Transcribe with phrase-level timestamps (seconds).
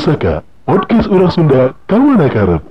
[0.00, 2.64] Pusaka, podcast orang Sunda, kawan karep.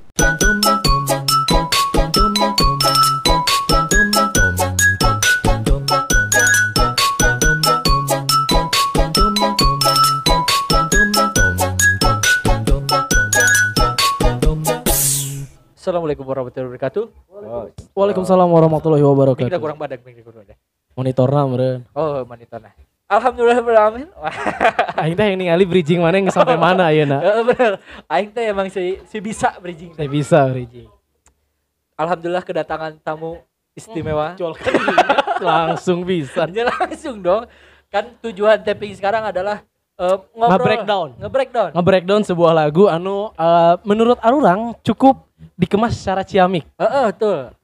[15.78, 17.04] Assalamualaikum warahmatullahi wabarakatuh.
[17.94, 19.62] Waalaikumsalam warahmatullahi Ini kita wabarakatuh.
[19.62, 20.58] kurang badak nih kurang badak.
[20.98, 21.86] Monitorna meureun.
[21.94, 22.74] Oh, monitorna.
[23.10, 24.06] Alhamdulillah beralamin.
[24.14, 24.30] Wah,
[25.02, 27.18] Aing teh yang ningali bridging mana yang sampai mana ayeuna.
[27.26, 27.72] eh, bener.
[28.06, 29.98] Aing teh emang si, si bisa bridging.
[29.98, 30.86] Saya bisa bridging.
[31.98, 33.42] Alhamdulillah kedatangan tamu
[33.74, 34.34] istimewa.
[34.40, 34.74] Jual kan
[35.42, 36.46] langsung bisa.
[36.54, 37.50] Ya langsung dong.
[37.90, 39.66] Kan tujuan tapping sekarang adalah
[39.98, 40.62] eh, ngobrol.
[40.62, 41.08] Nge-breakdown.
[41.18, 41.70] Nge-breakdown.
[41.74, 45.26] Nge-breakdown sebuah lagu anu eh, menurut arurang cukup
[45.58, 46.62] dikemas secara ciamik.
[46.78, 47.58] Heeh, betul.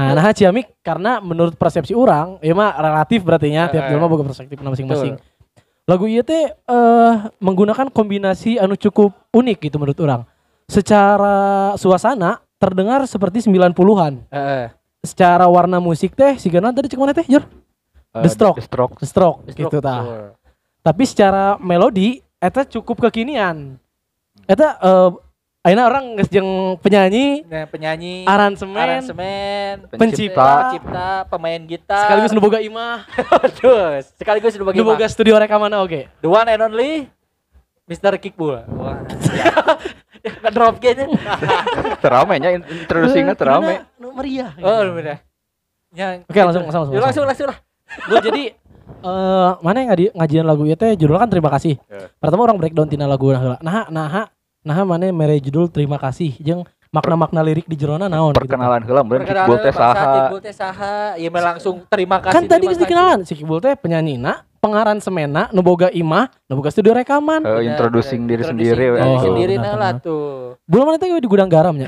[0.00, 4.08] Nah, nah ciamik karena menurut persepsi orang, ya mah relatif berarti nya tiap Eh, jelema
[4.08, 5.20] boga perspektif masing-masing.
[5.84, 10.22] Lagu ieu teh eh, menggunakan kombinasi anu cukup unik gitu menurut orang.
[10.70, 14.24] Secara suasana terdengar seperti 90-an.
[14.32, 14.66] Heeh.
[15.04, 17.44] Secara warna musik teh sigana tadi cek mana teh, Jor?
[18.16, 18.58] The Stroke.
[18.58, 18.94] The Stroke.
[18.98, 20.00] The Stroke Stroke, gitu tah.
[20.02, 20.24] betul.
[20.80, 23.76] Tapi secara melodi eta cukup kekinian.
[24.48, 25.10] Eta eh
[25.60, 32.08] ayeuna orang geus jeung penyanyi, Nah, penyanyi, aransemen, aransemen, pencipta, pencipta, pemain gitar.
[32.08, 33.04] sekaligus nu boga imah,
[33.44, 34.00] Betul.
[34.16, 36.08] Sekaligus nu bagi nu boga studio rekaman oge.
[36.24, 36.92] The one and only
[37.84, 38.16] Mr.
[38.16, 38.64] Kickbull.
[38.72, 39.04] Wah.
[40.20, 41.12] Nggak drop kayaknya.
[42.00, 43.84] Terame nya in- introducingnya terame.
[44.00, 44.56] Nu meriah.
[44.60, 45.20] Oh, bener.
[45.90, 47.58] Ya, Oke, langsung, langsung, langsung, Yuk, langsung, langsung lah.
[48.06, 48.54] Bu, jadi
[49.00, 51.76] eh mana yang ngadi, ngajian lagu ieu teh judulnya kan terima kasih.
[51.90, 52.06] Ya.
[52.16, 53.58] Pertama orang breakdown tina lagu nah heula.
[53.58, 58.42] Nah, nah, nah mana mere judul terima kasih jeung makna-makna lirik di jerona naon gitu.
[58.44, 60.10] Perkenalan heula meureun Perkenalan Kickball teh saha.
[60.10, 60.94] Kickbull teh saha.
[61.16, 62.34] Ya mah langsung terima kasih.
[62.34, 62.82] Kan tadi geus kasih.
[62.84, 67.46] dikenalan si Kibul teh penyanyina, pengaran semena, nu boga imah, nu boga studio rekaman.
[67.46, 70.58] Eh, Bener, introducing diri sendiri Oh, sendiri nah lah tuh.
[70.66, 71.86] Belum mana teh di gudang garamnya.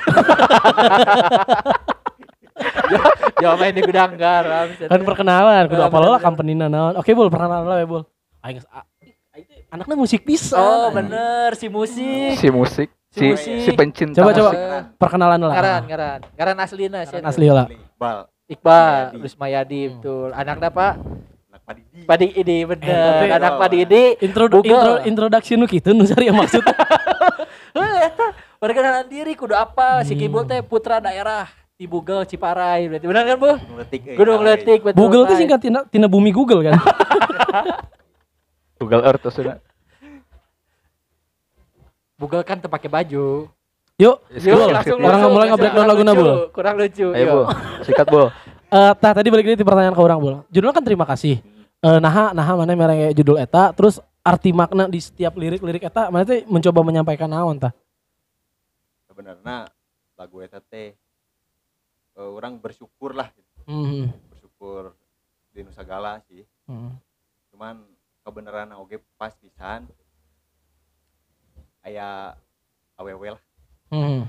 [3.42, 4.70] Jawab main di gudang garam.
[4.92, 6.94] kan perkenalan, kudu apa lah bener, company-na naon.
[6.94, 8.06] Oke, Bul, perkenalan lah ya, Bul.
[8.38, 8.86] Aing geus- a-
[9.34, 10.54] aing teh anaknya musik bisa.
[10.54, 12.36] Oh, bener si musik.
[12.36, 13.56] Si musik, Si si musik.
[13.58, 14.50] si pencinta Coba, coba.
[14.50, 14.60] musik.
[14.96, 15.50] Perkenalan lah.
[15.50, 16.18] Ngaran, ngaran.
[16.30, 17.18] Ngaran aslina sih.
[17.18, 17.66] Asli lah.
[17.66, 19.16] Iqbal Iqbal, Mayadi.
[19.18, 19.92] Rusmayadi, Hmm.
[19.96, 20.28] betul.
[20.30, 20.92] Anaknya Pak
[21.48, 23.08] anak Padidi Padi Idi, Eh, bener.
[23.16, 24.04] tapi- Anak Padi Idi.
[24.20, 24.68] Intro, Google.
[24.68, 26.60] intro introduction nu kitu nu sari maksud.
[28.02, 28.26] Eta
[28.58, 30.20] perkenalan diri kudu apa si Hmm.
[30.20, 33.50] Kibul teh putra daerah di Bugel Ciparai berarti benar kan Bu?
[33.56, 34.58] Gunung Letik eh, Gunung Ciparai.
[34.58, 34.78] Letik.
[34.92, 35.40] Google tuh Pai.
[35.40, 36.76] singkat tina, tina bumi Google kan.
[38.82, 39.62] Google Earth maksudnya.
[42.18, 43.46] Bugel kan terpakai baju.
[44.00, 46.32] Yuk, Yuk, Bul, langsung orang mulai langsung nge-breakdown kurang laguna, lucu, Bul.
[46.50, 47.06] Kurang lucu.
[47.14, 47.26] Ayo.
[47.30, 47.40] Bu.
[47.86, 48.22] Sikat, Bu.
[48.72, 50.34] Eh, tah tadi balik lagi di pertanyaan ke orang bul.
[50.48, 51.44] Judulnya kan terima kasih.
[51.84, 56.24] Eh, naha naha mana mereka judul eta, terus arti makna di setiap lirik-lirik eta mana
[56.24, 57.74] teh mencoba menyampaikan naon tah.
[59.12, 59.68] sebenarnya
[60.16, 60.96] lagu eta teh
[62.16, 63.50] eh, orang bersyukur lah gitu.
[63.68, 64.08] Hmm.
[64.32, 64.96] bersyukur
[65.52, 66.90] di Nusa Gala sih hmm.
[67.52, 67.84] cuman
[68.22, 69.86] kebenaran oge pas pisan
[71.82, 72.32] aya
[72.94, 73.42] awewe lah
[73.90, 74.24] Hmm.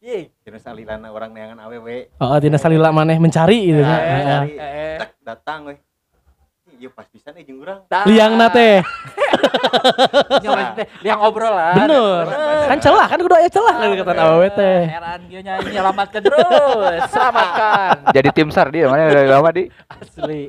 [0.00, 0.32] Yeay.
[0.40, 3.78] cenah salilana orang neangan awewe Oh, tina salila maneh mencari gitu.
[3.78, 4.24] Nah, Heeh.
[4.24, 4.96] cari, Eh, eh.
[4.96, 5.74] tak datang we
[6.74, 8.08] iya pas pisan eh jeung urang Tah.
[8.08, 8.80] Liangna teh.
[10.40, 11.76] Nyaman teh, liang obrolan.
[11.76, 12.24] Bener.
[12.66, 14.80] Kan celah kan kudu aya celah kan kata awewe teh.
[14.88, 17.00] Heran dia nyanyi nyelamatkan terus.
[17.06, 17.94] Selamatkan.
[18.10, 19.68] Jadi tim SAR dia mana dari lama di.
[19.86, 20.48] Asli.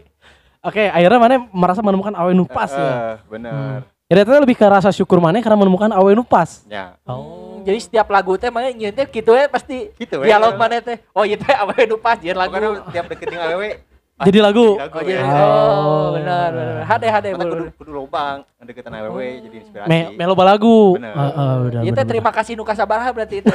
[0.61, 2.85] Oke, akhirnya mana merasa menemukan awe nu pas ya.
[2.85, 6.61] Eh, bener Ya eta lebih ke rasa syukur maneh karena menemukan awe nu pas.
[6.69, 10.53] ya Oh, jadi setiap lagu teh mana nyeun teh kitu we pasti gitu we dialog
[10.59, 11.01] mana teh.
[11.17, 12.53] Oh, ieu teh apa nu pas jeung lagu.
[12.53, 13.81] Pokoknya tiap deket jeung awewe
[14.21, 14.67] Jadi lagu.
[14.77, 15.23] lagu Oh, jadi, ya.
[15.25, 16.81] oh, benar benar.
[16.85, 20.95] Hade hade Karena kudu kudu lobang deketan awewe jadi inspirasi Me meloba lagu.
[20.95, 21.13] Bener.
[21.13, 21.79] Heeh, udah.
[21.81, 23.49] Ieu teh bener, terima kasih nu kasabaraha berarti itu.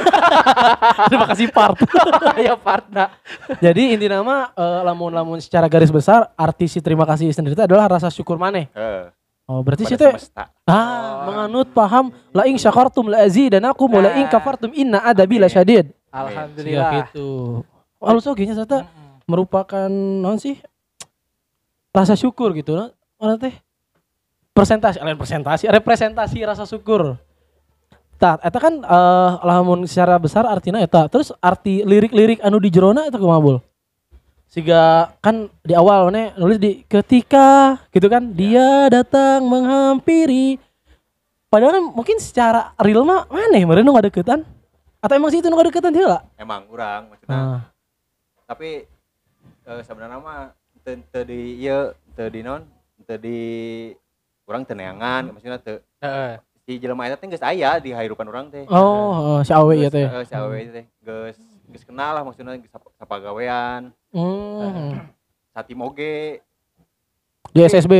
[1.11, 1.77] terima kasih part.
[2.37, 3.09] Ya partna.
[3.57, 7.87] Jadi inti nama eh, lamun-lamun secara garis besar arti si terima kasih sendiri itu adalah
[7.87, 8.67] rasa syukur maneh.
[8.75, 9.09] Eh,
[9.47, 10.11] Oh berarti sih teh
[10.67, 14.31] ah menganut paham la ing syakartum la azidannakum wa la ing Nah.
[14.35, 15.87] kafartum inna adabi la syadid.
[16.11, 16.91] Alhamdulillah.
[16.91, 17.27] Siga gitu.
[18.03, 18.83] Halus oge nya sata
[19.27, 20.55] merupakan non sih
[21.91, 22.89] rasa syukur gitu nah.
[23.19, 23.53] Mana teh
[24.55, 27.19] presentasi lain presentasi representasi rasa syukur.
[28.17, 31.05] Tah, eta kan eh lamun secara besar artinya eta.
[31.05, 33.57] Terus arti lirik-lirik anu di jerona eta kumaha Bul?
[34.47, 40.55] Siga kan di awal mana nulis di ketika gitu kan dia datang menghampiri
[41.51, 44.47] padahal mungkin secara real mah mana meureun nu ngadeukeutan
[45.03, 47.59] atau emang sih itu nu ngadeukeutan dia lah emang kurang maksudnya nah,
[48.47, 48.87] tapi
[49.67, 52.63] eh, sebenarnya mah teu teu di ieu teu di non
[53.03, 53.39] teu di
[54.43, 56.39] kurang teneangan maksudnya teu Heeh.
[56.63, 59.89] si jelema eta teh geus aya di hahirupan urang teh Oh, eh, si Awe ya
[59.89, 60.03] teh.
[60.03, 61.37] Eh, si awe teh geus
[61.67, 62.55] geus kenal lah maksudnya
[62.95, 65.03] sapagawean Hmm.
[65.51, 66.39] satim oge
[67.51, 67.93] Di SSB.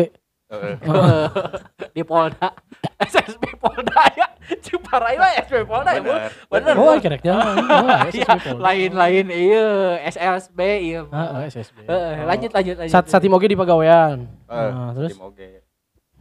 [1.98, 2.00] Heeh.
[2.00, 2.48] di Polda
[3.10, 4.28] SSB Polda ya
[4.58, 7.02] Ciparai mah SSB Polda ya bener bener Oh, Bu.
[7.02, 7.36] kira-kira.
[7.36, 8.48] Oh, SSB.
[8.48, 9.68] Iya, lain-lain iya
[10.08, 11.84] SLSB iya Ah, ah, SSB.
[11.84, 14.24] Heeh, lanjut lanjut lanjut Sat Satim oge di pegawaian.
[14.24, 15.48] Eh, Nah, terus satim oge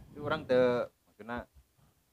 [0.09, 0.63] itu urang teu
[1.05, 1.45] maksudna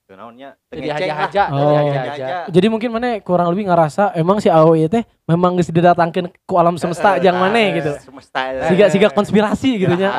[0.04, 1.16] teu naonnya teu jadi ngeceng lah.
[1.18, 1.56] haja-haja Oh.
[1.56, 2.00] jadi Haja-haja.
[2.06, 6.54] haja-haja Jadi mungkin mana kurang lebih ngerasa emang si ieu teh memang geus didatangkeun ku
[6.54, 7.90] alam semesta Eh, jang maneh gitu.
[7.98, 10.10] semesta Siga siga konspirasi gitu nya.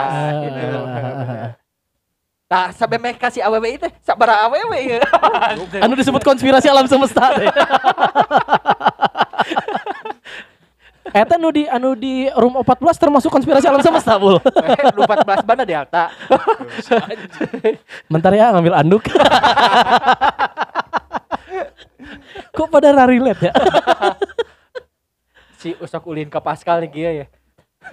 [2.46, 5.02] Nah, sampai mereka kasih AWW itu sabaraha AWW ya.
[5.86, 7.34] Anu disebut konspirasi alam semesta.
[11.16, 14.36] Eta nu di anu di room 14 termasuk konspirasi alam semesta, Bul.
[14.94, 16.12] Lu 14 mana Delta.
[18.12, 19.08] Bentar ya ngambil anduk.
[22.52, 23.54] Kok pada relate ya?
[25.56, 27.26] si usok ulin ke Pascal nih ya.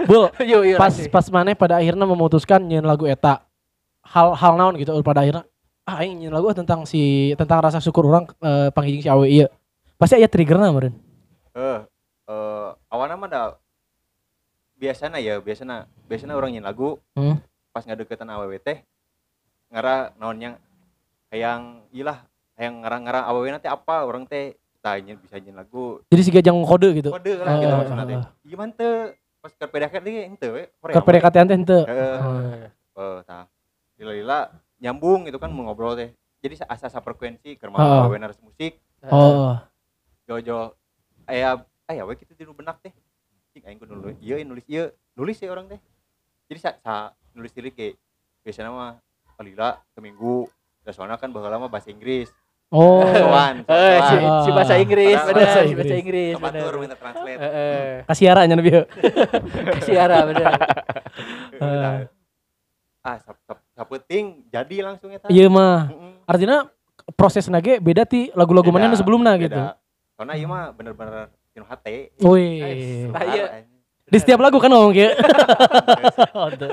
[0.03, 0.79] Bul, Yuk yuk.
[0.83, 3.52] pas pas mana pada akhirnya memutuskan nyanyi lagu eta.
[4.13, 5.45] Hal hal naon gitu pada akhirnya
[5.83, 9.49] ah aing nyanyi lagu tentang si tentang rasa syukur orang eh, panggil si Awe ieu.
[9.97, 10.95] Pasti aya triggerna meureun.
[11.53, 11.81] eh
[12.27, 13.43] eh awalnya mah da
[14.75, 17.39] biasana ya biasana biasana orang nyin lagu Hmm.
[17.71, 18.81] pas ngadeketan awewe teh
[19.69, 20.57] ngara naonnya
[21.29, 22.25] hayang ilah
[22.55, 26.89] hayang ngarang-ngarang awewe nanti apa orang teh tanya bisa nyin lagu Jadi si gajang kode
[26.95, 27.11] gitu.
[27.11, 28.93] kode lah gitu Oh, maksudnya teh gimana teh
[29.39, 31.81] pas ke PDKT teh ente we Ke PDKT teh henteu.
[31.85, 32.17] Heeh.
[32.93, 33.19] Oh.
[33.19, 33.45] eh tah
[34.03, 36.11] lila-lila nyambung gitu kan mau ngobrol teh
[36.43, 37.71] jadi sa- asa frekuensi ke Oh.
[37.71, 39.55] rumah awewe naras musik Oh.
[40.25, 40.75] jojo
[41.25, 41.55] aya
[41.87, 42.91] aya we kitu di nu benak teh
[43.53, 45.79] cing aing kudu nulis ieu nulis ieu nulis ya orang teh
[46.47, 46.95] jadi sa, sa
[47.33, 47.95] nulis diri ke
[48.43, 48.99] biasanya mah
[49.33, 50.51] kalila seminggu
[50.83, 52.27] da soalnya kan baheula mah bahasa Inggris
[52.69, 53.05] Oh.
[53.05, 55.77] soan Eh, si, soan si bahasa Inggris, Bahasa bener, si Inggris.
[55.77, 56.53] bahasa Inggris, bener.
[56.57, 57.91] Kabatur minta translate Heeh.
[58.03, 58.71] Kasiara nya nabi.
[59.87, 60.47] Siara bener.
[61.53, 61.99] Eh.
[63.03, 65.91] ah sap, sap, saputing jadi langsung eta Iya mah.
[65.91, 66.23] Mm-mm.
[66.25, 66.71] Artinya
[67.13, 69.59] proses nage beda ti lagu-lagu mana sebelumnya gitu.
[70.13, 73.11] soalnya ieu mah bener-bener tinu hate Wih.
[73.11, 73.45] Nah, iya.
[74.05, 74.95] Di setiap lagu kan ngomong
[76.63, 76.71] tuh.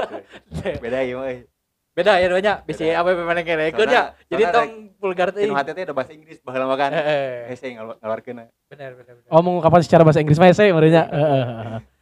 [0.78, 1.50] beda ieu mah eh.
[1.90, 3.84] Beda ya doanya, bisa apa mana ngerekeun ya.
[3.84, 5.44] Soalnya- Jadi tong vulgar teh.
[5.44, 7.50] tinu hate teh ada bahasa Inggris baheula mah kan Heeh.
[7.50, 9.28] hese ngaluarkeun Bener bener bener.
[9.28, 11.10] Oh mengungkapkan secara bahasa Inggris mah saya merenya.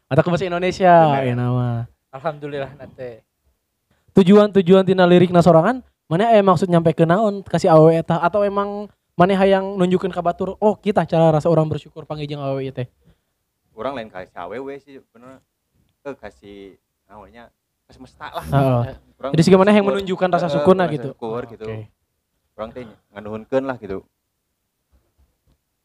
[0.05, 1.87] Atau ke bahasa Indonesia ya nama.
[2.11, 3.23] Alhamdulillah nanti.
[4.17, 7.45] Tujuan-tujuan tina lirikna sorangan mana eh maksud nyampe ke naon?
[7.45, 11.69] Kasih awewe eta atau emang mana hayang nunjukin ka batur oh kita cara rasa orang
[11.69, 12.89] bersyukur panggil awewe ieu teh.
[13.77, 15.37] orang lain kasih awewe sih bener.
[16.01, 17.53] Eh kasih namanya
[17.85, 18.41] ke semesta lah.
[18.41, 18.97] Heeh.
[19.21, 21.07] Urang Jadi siga mana yang menunjukkan rasa Heeh, syukurna rasa gitu.
[21.13, 21.65] syukur Oh, gitu
[22.57, 22.83] orang teh
[23.13, 24.01] nganuhunkeun lah gitu.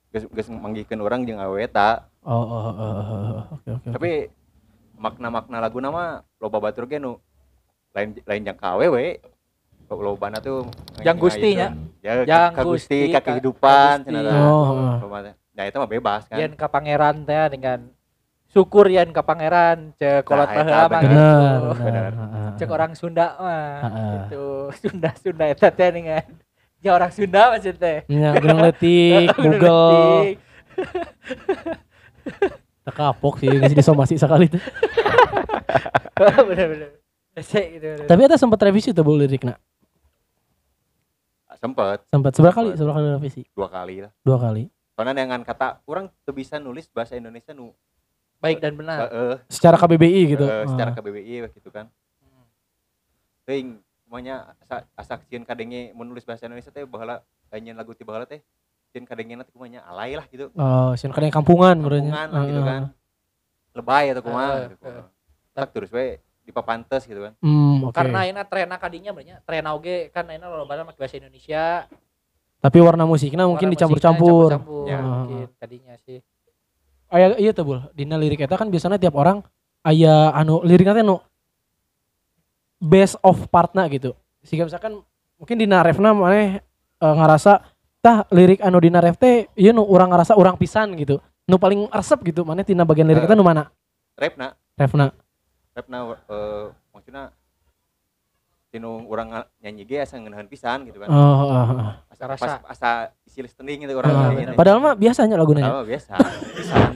[0.09, 3.89] Geus geus manggihkeun orang jeung awewe eta Oh, oh, oh, oh, oh, oh, oke oke.
[3.93, 4.33] tapi
[4.97, 7.21] makna-makna lagu nama loba batur ge nu
[7.93, 9.21] lain lain jang ka awewe
[9.93, 10.65] lobana tuh
[11.05, 11.69] Jang Gusti ya
[12.25, 14.97] Jang ka Gusti, ka- kehidupan Oh.
[15.53, 16.41] Nah itu mah bebas kan.
[16.41, 17.93] Yen ka pangeran teh dengan
[18.49, 21.37] syukur yen ka pangeran cek kolot Nah, baheula mah gitu.
[22.65, 23.77] Cek orang Sunda mah
[24.25, 24.73] gitu.
[24.81, 26.25] Sunda Sunda eta teh dengan
[26.81, 28.09] ya orang Sunda maksud teh.
[28.09, 30.41] Nya gunung letik, Google,
[32.83, 34.63] tak kapok sih geus disomasi sekali tuh.
[36.49, 36.91] bener bener.
[37.33, 37.81] Gitu.
[37.81, 38.05] bener.
[38.05, 39.57] Tapi eta sempat revisi tuh bu lirikna.
[41.57, 42.71] Sempet Sempat seberapa kali?
[42.75, 43.43] Seberapa kali revisi?
[43.55, 44.11] dua kali lah.
[44.27, 44.67] Dua kali.
[44.93, 47.71] Soalnya dengan kata orang tuh bisa nulis bahasa Indonesia nu
[48.43, 49.07] Baik dan benar.
[49.07, 50.43] heeh Secara KBBI gitu.
[50.45, 50.97] eh, secara Ah.
[50.99, 51.87] KBBI gitu kan.
[53.47, 58.43] Ting semuanya asa asa kadenge menulis bahasa Indonesia teh baheula nyanyian lagu ti baheula teh
[58.93, 60.51] cieun kadenge nanti kumanya alay lah gitu.
[60.53, 61.79] Oh, kadang kampungan.
[61.81, 62.83] Kampungan lah gitu kan.
[63.73, 64.85] Lebay atau kumaha gitu.
[65.55, 67.33] Tak terus we dipapantes gitu kan.
[67.39, 67.95] Hmm, oke.
[67.95, 69.47] Karena ini trena kadinya banyak.
[69.47, 71.87] Trena oge kan ini lolobana make bahasa Indonesia.
[72.63, 74.55] Tapi warna musiknya mungkin dicampur-campur.
[74.55, 74.99] Campur-campur Ya.
[75.03, 76.23] mungkin tadinya sih.
[77.13, 77.81] Aya iya tuh, Bul.
[77.93, 79.43] Dina lirik eta kan biasanya tiap orang
[79.83, 81.19] aya anu liriknya teh nu
[82.79, 84.15] best of partna gitu.
[84.43, 85.03] Sehingga misalkan
[85.39, 86.63] mungkin dina refna maneh
[87.03, 87.63] eh, ngarasa
[88.03, 91.19] tah lirik anu dina ref teh ieu nu urang ngarasa urang pisan gitu.
[91.47, 93.71] Nu paling resep gitu maneh tina bagian lirik eta nu mana?
[94.17, 95.07] Rapna Refna.
[95.73, 95.99] Rapna
[96.29, 97.33] eh maksudnya
[98.69, 101.09] tinu urang nga- nyanyi ge asa ngeunaheun pisan gitu kan.
[101.09, 101.93] Oh, oh, oh.
[102.09, 102.41] asa Rasa.
[102.41, 102.91] pas asa
[103.23, 104.57] isi listening gitu orang nyanyi teh.
[104.57, 105.61] Padahal mah biasanya lagunya.
[105.63, 106.13] Padahal mah biasa
[106.55, 106.93] pisan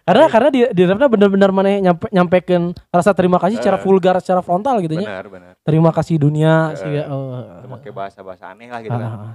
[0.00, 3.82] Karena karena di di rapnya bener-bener mana nyampe nyampekan rasa terima kasih secara Eh.
[3.84, 5.06] vulgar secara frontal gitu ya.
[5.06, 7.04] benar benar Terima kasih dunia Eh, sih ya.
[7.06, 7.46] Oh.
[7.70, 9.34] Pakai bahasa bahasa aneh lah gitu kan Ah, ah.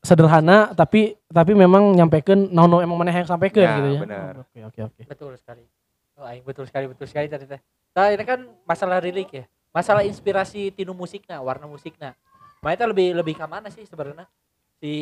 [0.00, 4.00] Sederhana tapi tapi memang nyampekan naon emang mana yang sampaikan Ya, gitu ya.
[4.02, 4.32] bener.
[4.44, 5.00] Oke oke oke.
[5.08, 5.64] Betul sekali.
[6.24, 7.60] Oh, aing betul sekali, betul sekali tadi teh.
[7.92, 9.44] Nah, ini kan masalah lirik ya.
[9.76, 12.16] Masalah inspirasi tinu musiknya, warna musiknya.
[12.64, 14.24] Mana teh lebih lebih ke mana sih sebenarnya?
[14.80, 14.92] Si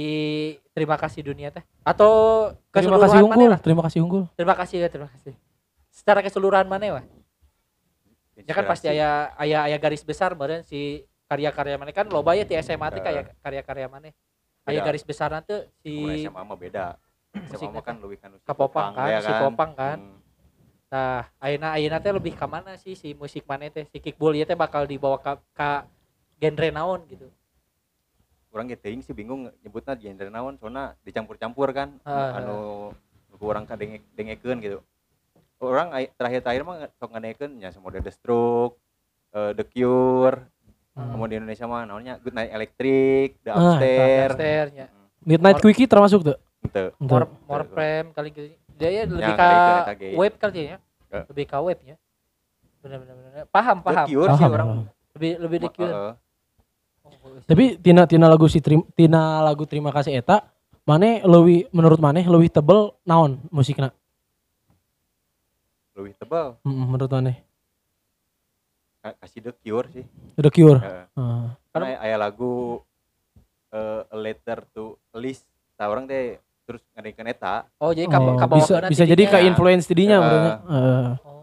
[0.74, 2.10] terima kasih dunia teh atau
[2.74, 3.60] Terima keseluruhan kasih mana unggul, lah?
[3.62, 4.24] terima kasih unggul.
[4.34, 5.34] Terima kasih ya, terima kasih.
[5.94, 7.04] Secara keseluruhan mana wah?
[8.34, 8.98] Ya kan pasti Inspirasi.
[8.98, 12.98] aya aya aya garis besar meureun si karya-karya mana kan loba ya di SMA teh
[12.98, 13.04] Eh.
[13.04, 14.10] kayak karya-karya mana.
[14.62, 14.86] Aya Beda.
[14.90, 16.98] garis besar nanti si SMA mah beda
[17.48, 19.98] SMA mah kan lebih kan si Kapopang kan, ya si popang kan.
[19.98, 20.18] Hmm.
[20.92, 23.88] Nah, ayeuna ayeuna teh lebih ke mana sih si musik mana teh?
[23.88, 25.88] Si kickball ieu teh bakal dibawa ke ka
[26.36, 27.32] genre naon gitu.
[28.52, 32.36] orang gitu teuing sih bingung nyebutnya genre naon soalnya dicampur-campur kan Ah.
[32.36, 32.92] anu
[33.24, 34.84] nu orang ka denge dengekeun gitu
[35.56, 38.76] orang terakhir-terakhir mah sok ngadengekeun nya semodel The Stroke
[39.32, 40.52] eh, The Cure
[40.92, 41.16] Hmm.
[41.16, 44.86] kemudian di Indonesia mah namanya Good Night Electric The Ah, Upstairs Upstairs-nya.
[45.24, 46.36] Midnight Mor- Quickie termasuk tuh.
[46.60, 46.92] Ente.
[47.00, 48.52] More more frame kali gitu.
[48.82, 50.76] Dia ya lebih Ya, ke web kali ya.
[51.06, 51.22] Ya.
[51.24, 51.94] Lebih ke webnya.
[52.82, 53.30] Benar benar benar.
[53.46, 54.06] Paham The paham.
[54.08, 54.68] Cure sih Paham, orang.
[55.14, 55.92] Lebih lebih di Cure.
[55.92, 56.14] eh,
[57.04, 60.42] Oh, Tapi tina tina lagu si trim- tina lagu terima kasih eta
[60.82, 63.90] Mane lebih menurut Mane lebih tebel naon musiknya
[65.92, 67.42] lebih tebal Hmm, menurut Mane
[68.98, 71.52] Ka- kasih The Cure sih The Cure Eh, Ah.
[71.68, 72.80] karena aya lagu
[73.68, 76.38] eh, A Letter to List tah orang teh
[76.72, 80.24] terus ngadengekeun eta Oh, jadi Oh, kabawa kabawa bisa bisa jadi ke influence tidinya Ya.
[80.24, 80.50] berarti.
[80.50, 81.10] Eh.
[81.28, 81.40] Oh.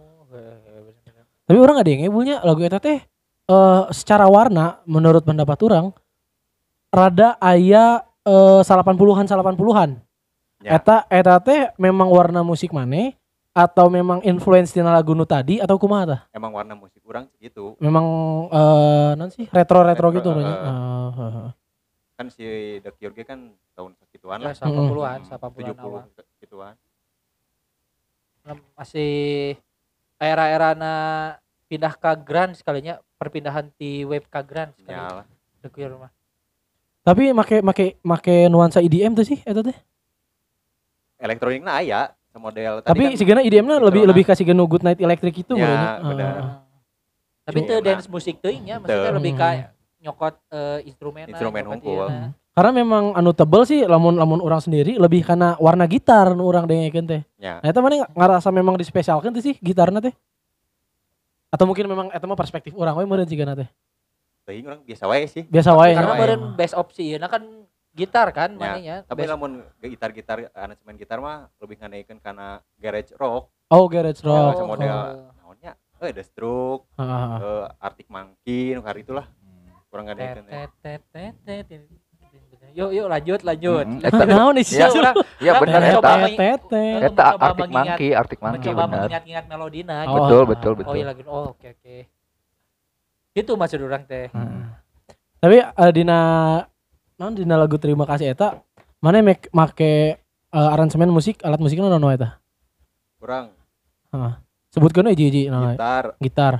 [1.45, 2.98] Tapi orang ada yang ngebulnya lagu eta teh
[3.50, 5.93] eh secara warna menurut pendapat orang
[6.89, 9.89] rada aya eh 80-an 80-an.
[10.65, 10.81] Ya.
[10.81, 13.13] Eta eta teh memang warna musik maneh
[13.53, 16.21] atau memang influence tina lagu nu tadi atau kumaha tah?
[16.31, 18.05] emang warna musik orang gitu Memang
[18.53, 20.29] eh non sih retro-retro Retro, gitu.
[20.38, 21.50] Eh, eh, eh.
[22.13, 22.45] kan si
[22.83, 26.04] The Cure kan tahun segituan Ya, lah 80-an, Hmm, 80-an awal.
[26.12, 26.76] 70 gituan
[28.76, 29.56] Masih
[30.18, 30.94] era-era na
[31.66, 34.92] pindah ke grunge sekalinya perpindahan di web ke grunge sekali.
[34.92, 35.24] nyala
[35.60, 36.12] The Cure mah.
[37.00, 39.76] Tapi make make make nuansa EDM tuh sih eta teh.
[41.16, 45.00] elektronik nah aya model Tapi si gana EDM na lebih lebih kasih genu Good Night
[45.00, 46.36] Electric itu Ya, benar.
[46.36, 46.48] Eh,
[47.44, 49.50] Tapi itu dance musik teuing nya, maksudnya lebih ke
[50.00, 52.08] nyokot eh, instrumen Instrumen unggul.
[52.60, 56.68] Karena memang anu tebel sih lamun lamun orang sendiri lebih karena warna gitar nu orang
[56.68, 57.22] dengekeun teh.
[57.39, 60.12] ya Nah, eta mana ngerasa memang dispesialkan tuh sih gitarna teh.
[61.48, 63.72] Atau mungkin memang eta mah perspektif orang we meureun cigana teh.
[64.44, 65.96] teuing orang biasa wae sih Biasa wae.
[65.96, 67.48] Karena beren best opsi nah kan
[67.96, 68.96] gitar kan Ya, mananya.
[69.08, 74.60] tapi Best- lamun gitar-gitar aransemen gitar mah lebih ngadengekeun karena garage rock Oh, garage rock.
[74.60, 74.92] sama model.
[74.92, 75.32] oh.
[75.39, 79.32] naonnya eh The Stroke eh, Arctic Monkey nu hari itulah
[79.88, 80.44] kurang Tet,
[82.78, 83.86] Yuk yuk lanjut lanjut.
[83.88, 84.08] Mm-mm.
[84.08, 84.78] Eta naon nih sih?
[84.80, 89.96] Ya, Orang ya mencoba eta eta Arctic Monkey Arctic Monkey mencoba bener mengingat-ingat melodina.
[90.06, 90.08] Oh.
[90.08, 90.22] gitu.
[90.22, 91.22] betul betul Oh betul iya lagi.
[91.25, 91.96] Oh oke oke.
[93.34, 94.30] Itu maksud orang teh.
[94.32, 94.75] Hmm.
[95.39, 96.20] Tapi eh, dina
[97.20, 98.60] non dina lagu terima kasih eta
[99.00, 100.20] mana make make
[100.54, 102.39] eh, aransemen musik alat musiknya naon eta?
[103.20, 103.51] kurang
[104.70, 105.75] Sebutkeun hiji hiji naon we?
[105.75, 106.54] gitar gitar,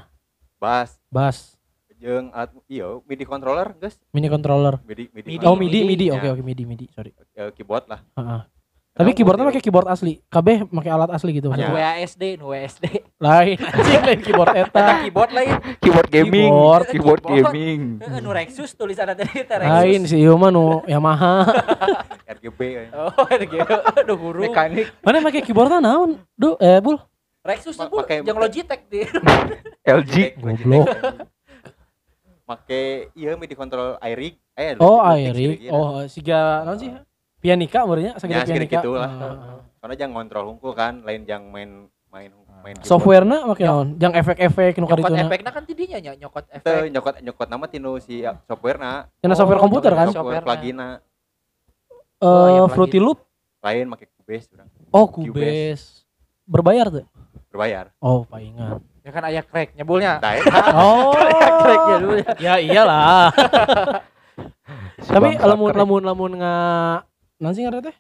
[0.60, 1.56] bass bass,
[2.00, 4.80] jeung alat iya MIDI controller guys mini controller.
[4.82, 5.46] MIDI MIDI, MIDI.
[5.46, 5.54] Oh.
[5.54, 7.12] MIDI MIDI Ya, oke oke MIDI MIDI sorry.
[7.34, 8.42] eh, keyboard lah Heeh.
[8.90, 10.20] Tapi keyboardnya pakai keyboard asli.
[10.26, 11.72] KB pakai alat asli gitu Ya.
[11.72, 11.72] maksudnya.
[11.72, 12.84] WASD, nu WASD.
[13.18, 14.86] Lain anjing lain keyboard eta.
[15.00, 15.56] Keyboard lain.
[15.80, 16.86] keyboard gaming Keyboard.
[16.86, 17.54] keyboard Keyboard.
[17.54, 20.10] gaming Heeh, Nu Rexus tulisan tadi teh Lain Rexus.
[20.10, 21.48] si ieu mah nu Yamaha.
[22.36, 22.84] RGB ya.
[22.94, 23.76] Oh, ada gitu.
[23.96, 24.42] Aduh guru.
[24.46, 26.20] mekanik Mana pakai keyboardnya naon?
[26.34, 27.00] Duh, eh bul.
[27.40, 29.08] Rexus tuh pakai- yang Logitech di.
[29.82, 30.14] LG
[30.44, 30.88] Goblok.
[32.50, 32.82] Make
[33.14, 35.62] iya MIDI control iRig eh Oh, Airik.
[35.62, 36.90] sih, Oh, siga naon sih?
[37.40, 38.80] Pianika meureunnya Ya, sagede segede pianika.
[38.82, 39.08] gitu lah.
[39.08, 39.58] Heeh.
[39.80, 41.70] soalnya jangan ngontrol hungkul kan lain yang main
[42.10, 42.84] main main keyboard.
[42.84, 43.96] Softwarena make naon?
[43.96, 45.24] Jang efek-efek nu Nyokot kadituna.
[45.24, 46.92] efeknya kan tidinya nya nyokot Teu, efek.
[46.92, 50.08] nyokot nyokot nama tinu si ya, softwarena Cenah software Oh, komputer kan?
[50.10, 50.44] software.
[50.44, 51.00] software
[52.20, 53.08] Eh, Oh, iya, Fruity plugin.
[53.08, 53.20] Loop.
[53.62, 55.32] lain make Cubase urang Oh, Cubase.
[55.32, 55.86] Cubase.
[56.44, 57.06] Berbayar tuh?
[57.48, 58.84] berbayar Oh, paingan.
[59.10, 60.22] Ya kan aya crack nyebulnya.
[60.22, 60.38] nah,
[60.78, 61.18] Oh.
[61.58, 62.30] Cracknya dulu ya.
[62.38, 63.34] ya iyalah.
[65.10, 66.54] Tapi lamun lamun lamun nga
[67.36, 67.96] naon sih ngaranna teh?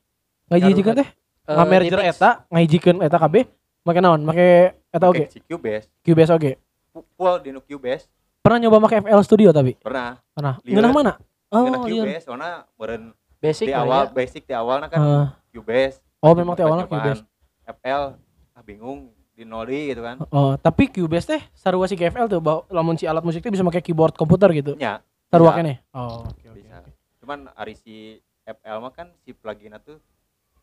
[0.48, 1.10] Ngajijikeun teh?
[1.50, 2.14] Eh, Ngamerger remix.
[2.14, 3.50] eta, ngajijikeun eta kabeh
[3.82, 4.22] make naon?
[4.22, 5.34] Make eta oge.
[5.42, 6.52] Cubase Cubase oge.
[6.94, 8.06] Fu- full di nu Cubase
[8.40, 9.74] Pernah nyoba make FL Studio tapi?
[9.76, 10.62] pernah Pernah.
[10.62, 11.14] Ngeunah mana?
[11.50, 11.66] Oh.
[11.82, 14.14] Cubase soalnya beren Basic di awal ya.
[14.14, 15.26] basic di awalnya kan Heeh.
[15.50, 17.22] Cubase Oh, memang awalnya Cobaan Cubase.
[17.66, 18.04] FL
[18.52, 22.68] ah bingung di noli gitu kan Oh, tapi Cubase teh sarua si GFL tuh bawa
[22.68, 24.76] lamun si alat musik teh bisa pakai keyboard komputer gitu.
[24.76, 25.58] ya Sarua bisa.
[25.58, 25.78] keneh.
[25.92, 26.60] Oh, oke oke.
[26.60, 26.92] bisa oke.
[27.20, 29.96] cuman ari si FL mah kan si plugin tuh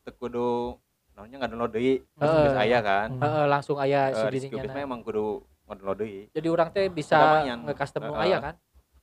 [0.03, 0.77] teu kudu
[1.13, 4.85] namanya nggak download deui geus aya kan Heeh, langsung aya di si Cubase mah dirinya.
[4.85, 7.17] emang kudu download deui Jadi orang teh bisa
[7.47, 8.23] nge-custom Heeh.
[8.23, 8.55] aya kan.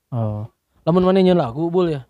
[0.10, 0.46] Oh.
[0.84, 2.06] Lamun mana nyeun lagu bul ya.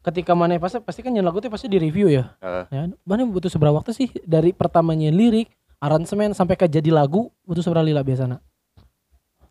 [0.00, 2.32] Ketika mana pasti pasti kan nyeun lagu teh pasti di review ya.
[2.38, 2.64] Heeh.
[2.70, 7.60] Ya, mana butuh seberapa waktu sih dari pertamanya lirik, aransemen sampai ke jadi lagu butuh
[7.60, 8.38] seberapa lila biasana?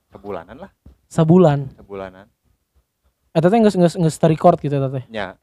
[0.07, 0.72] sebulanan lah
[1.07, 1.60] Sebulan.
[1.74, 2.25] sebulanan
[3.31, 5.03] Eta teh geus geus geus record gitu eta teh.
[5.07, 5.38] ya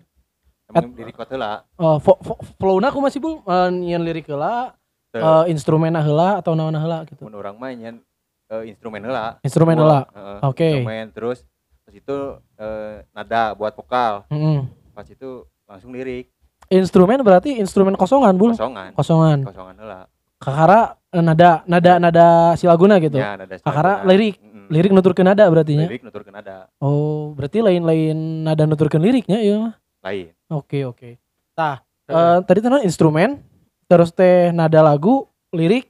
[0.67, 4.35] emang di record heula Oh, fo, fo, flow-na aku masih bul uh, nyeun lirik Teu.
[4.35, 7.23] uh, instrumenna heula atau naonna heula gitu.
[7.23, 8.03] mun urang mah nyen
[8.51, 10.11] eh, instrumen heula Instrumen heula.
[10.11, 10.69] Heeh, Oke.
[10.75, 11.39] instrumen terus
[11.87, 12.17] terus itu
[12.59, 14.67] eh, nada buat vokal Heeh.
[14.91, 15.31] pas itu
[15.65, 16.29] langsung lirik
[16.67, 18.53] Instrumen berarti instrumen kosongan bul.
[18.53, 19.39] kosongan Kosongan.
[19.45, 20.01] kosongan heula
[20.45, 22.27] Kakara eh, nada nada nada
[22.61, 23.17] si laguna gitu.
[23.17, 24.13] ya nada Kakara setelahnya.
[24.13, 24.37] lirik.
[24.65, 25.89] Lirik nuturkeun nada berarti nya.
[25.89, 29.75] lirik nuturkeun nada Oh, berarti lain-lain nada nuturkeun liriknya ya mah.
[30.05, 31.17] lain Oke, oke.
[31.57, 33.41] Tah, eh, tadi teh instrumen,
[33.89, 35.89] terus teh nada lagu, lirik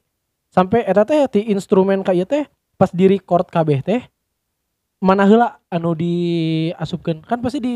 [0.55, 2.47] sampai eta teh ti instrumen ka ieu teh
[2.79, 4.03] pas di record kabeh teh
[5.03, 7.27] mana heula anu diasupkeun?
[7.27, 7.75] Kan pasti di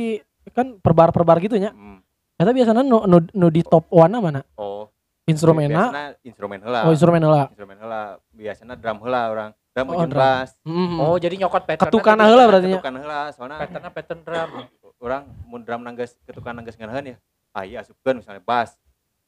[0.55, 1.75] kan perbar-perbar gitu nya.
[1.75, 1.99] Mm.
[2.39, 4.41] Eta biasanya nu, nu, nu di top one mana?
[4.55, 4.87] oh
[5.29, 5.83] Instrumenna.
[5.85, 7.43] biasana instrumen heula Oh, instrumen heula.
[7.47, 10.19] instrumen heula biasanya drum heula orang drum Oh, jeung drum.
[10.19, 10.97] bass Mm.
[10.99, 11.87] Oh, jadi nyokot pattern.
[11.87, 12.77] Ketukan heula berarti nya.
[12.77, 14.51] ketukan heula soalnya Patternnya pattern drum.
[14.99, 17.17] orang mun drum nanggeus ketukan nanggeus ngeunaheun ya
[17.51, 18.75] ah iya asupkeun misalnya bass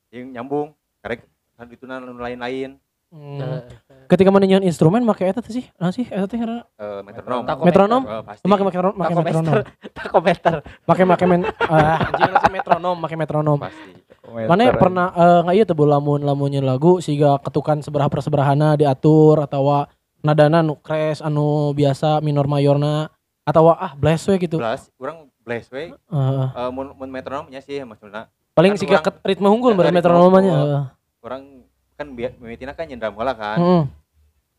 [0.08, 1.22] yang nyambung karek
[1.54, 2.74] kan dituna nu lain-lain
[3.10, 3.42] Hmm.
[3.42, 5.66] Eh, Ketika mana nyeun instrumen make eta teh sih?
[5.74, 7.42] Nah sih eta teh ngaranna eh metronom.
[7.60, 8.02] Metronom?
[8.06, 9.54] Eh, make make make metronom.
[9.98, 10.54] Takometer.
[10.86, 11.42] Make make men
[11.74, 13.58] ah anjing langsung metronom, make metronom.
[13.58, 13.90] pasti
[14.30, 18.78] Mana pernah eh nggak iya tuh Bu, lamun lamun nyeun lagu siga ketukan seberapa perseberahana
[18.78, 19.86] diatur atau
[20.20, 23.08] nadana nu crash anu biasa minor mayorna
[23.42, 24.60] atau ah blast we gitu.
[24.60, 26.46] plus orang blast we Heeh.
[26.52, 30.52] eh, mun mun metronomnya sih maksudnya paling kan ke ritme unggul metronomanya.
[30.54, 30.68] unggul.
[30.68, 30.84] heeh.
[31.24, 31.42] orang
[31.96, 33.84] kan biar mimitina kan nyendam heula kan Heeh.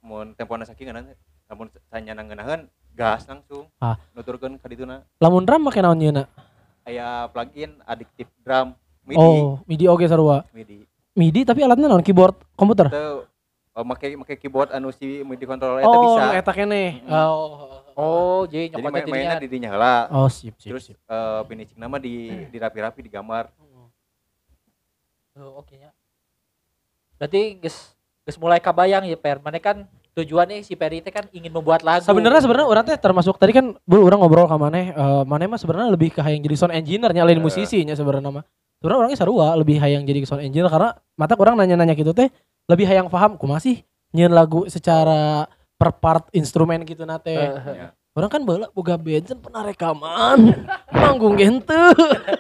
[0.02, 1.14] mun tempona saking kan
[1.48, 3.96] namun sanya ngeunaheun gas langsung Ah.
[4.12, 6.26] nuturkeun ka dituna Lamun drum make naon nyeuna?
[6.84, 8.74] aya plugin addictive drum
[9.12, 10.48] MIDI Oh, MIDI oge sarua.
[10.50, 12.88] MIDI MIDI tapi alatnya naon keyboard komputer.
[12.88, 13.28] itu
[13.74, 16.90] oh, make make keyboard anu si MIDI controller eta Oh, bisa nu eta keneh.
[17.02, 17.12] Mm.
[17.12, 17.84] Oh.
[17.92, 20.72] Oh, jadi jadi nyokotnya main mainnya di dinya heula Oh, sip sip.
[20.72, 20.98] terus sip.
[20.98, 22.14] eh finishing nama di
[22.48, 23.52] dirapi-rapi digambar
[25.34, 25.92] Oh, oke ya.
[27.16, 29.40] Berarti geus geus mulai kabayang ya Per.
[29.40, 32.04] Mana kan tujuannya si Peri itu kan ingin membuat lagu.
[32.04, 35.56] Sebenarnya sebenarnya orang teh termasuk tadi kan bul orang ngobrol ke maneh eh maneh mah
[35.56, 37.42] sebenarnya lebih ke hayang jadi sound engineer nya lain Eh.
[37.42, 38.46] musisinya sebenarnya mah.
[38.82, 42.34] Sebenarnya orangnya sarua lebih hayang jadi sound engineer karena mata orang nanya-nanya gitu teh
[42.66, 45.46] lebih hayang paham kumaha sih nyeun lagu secara
[45.78, 47.30] per part instrumen gitu nate.
[47.30, 47.94] Ya.
[48.18, 51.78] Orang kan baheula boga band pernah rekaman manggung gitu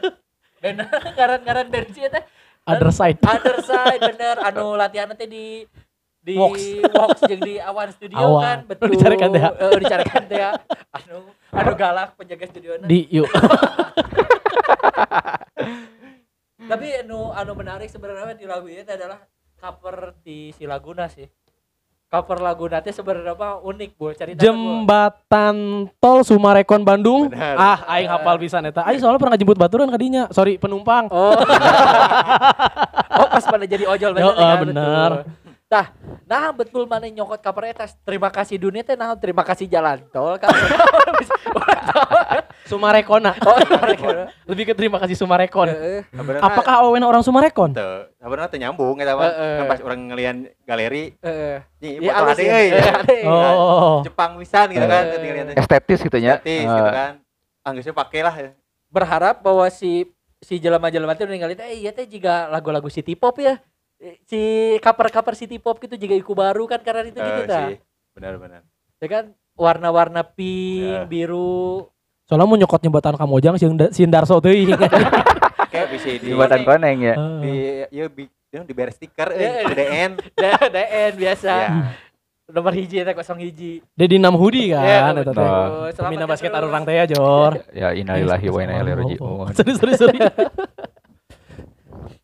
[0.65, 2.23] bener ngaran-ngaran band sih teh.
[2.65, 3.21] other side.
[3.37, 5.45] Other side bener anu latihan nanti di
[6.21, 6.57] di Wox.
[6.89, 8.41] Wox jeung di Awan Studio Awan.
[8.41, 8.87] kan betul.
[8.93, 9.49] dicarekan teh, ya?
[9.53, 10.51] Heeh, dicarekan teh ya.
[10.89, 11.17] Anu
[11.53, 13.29] anu galak penjaga studio Di yuk.
[16.71, 19.19] Tapi anu anu menarik sebenarnya di lagu ini adalah
[19.59, 21.27] cover di si Laguna sih.
[22.07, 27.27] Cover Laguna teh sebenarnya apa unik bu cerita Jembatan tol Sumarekon Bandung.
[27.27, 27.55] Benar.
[27.59, 28.87] Ah, aing hafal pisan eta.
[28.87, 30.31] Aing soalnya pernah ngejemput baturan kadinya.
[30.31, 31.11] Sorry, penumpang.
[31.11, 31.35] Oh.
[33.19, 35.11] oh pas pada jadi ojol bener, bener.
[35.23, 35.39] Betul.
[35.71, 35.85] Nah,
[36.27, 37.87] nah betul mana nyokot cover eta.
[38.03, 40.51] Terima kasih dunia teh nah terima kasih jalan tol kan.
[42.71, 43.31] Sumarekona.
[43.43, 43.57] oh,
[43.91, 44.31] iya.
[44.45, 45.67] Lebih ke terima kasih Sumarekon.
[45.67, 46.01] Heeh.
[46.07, 47.71] Sebenarnya Apakah awen orang Sumarekon?
[47.71, 49.27] teu sebenarnya teu nyambung eta mah.
[49.27, 51.57] Kan pas orang ngelian galeri Heeh.
[51.81, 52.53] Iya, ade ya.
[52.55, 53.17] euy ade.
[53.25, 53.99] Oh.
[54.01, 57.13] Jepang pisan gitu kan tinggal lihat estetis gitu ya gratis Eh, gitu kan
[57.61, 58.49] anggeusnya pakai lah ya.
[58.87, 60.07] berharap bahwa si
[60.39, 63.61] si jelema-jelema itu ninggalin eh iya teh juga lagu-lagu city pop ya
[64.23, 64.39] si
[64.79, 67.77] cover-cover city pop gitu juga iku baru kan karena itu gitu Eh, dah sih.
[68.11, 68.61] benar-benar
[68.97, 71.05] ya kan warna-warna pink Ya.
[71.05, 71.90] biru
[72.31, 74.71] Soalnya mau nyokot jembatan Kamojang si si Darso teuing.
[75.71, 77.15] kayak bisa di jembatan koneng ya?
[77.43, 77.51] Di
[77.91, 81.51] ya di ya di beres stiker eh di DN D- DN biasa.
[81.51, 81.69] Ya
[82.51, 83.83] nomor hiji teh kosong hiji.
[83.95, 85.43] Dedi Nam Hudi Ya, kan eta teh.
[85.43, 87.67] Ya, basket arurang teh ya Jor.
[87.75, 89.51] ya innalillahi wa inna ilaihi rajiun.
[89.51, 90.19] Sorry sorry sorry.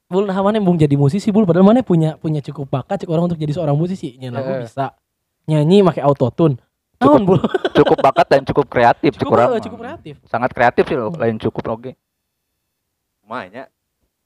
[0.08, 1.44] Bul nah mana bung jadi musisi Bul?
[1.44, 4.16] Padahal mana punya punya cukup bakat cek orang untuk jadi seorang musisi?
[4.16, 4.96] Nyanyi lagu bisa.
[5.52, 6.56] Nyanyi pakai autotune
[6.98, 7.40] Naon Bul
[7.78, 10.16] cukup bakat dan cukup kreatif cukup cukup, cukup kreatif.
[10.26, 11.92] Sangat kreatif sih loh lain cukup oke
[13.22, 13.68] makanya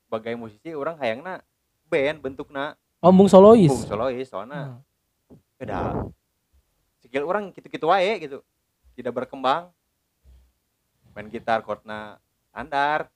[0.02, 1.42] sebagai musisi orang hayangna
[1.88, 3.66] band bentukna Ombung solois.
[3.66, 5.38] Bung solois soalnya Hmm.
[5.58, 6.06] beda.
[7.02, 8.46] Skill orang gitu-gitu wae gitu.
[8.94, 9.74] Tidak berkembang.
[11.12, 13.10] Main gitar chordna standar.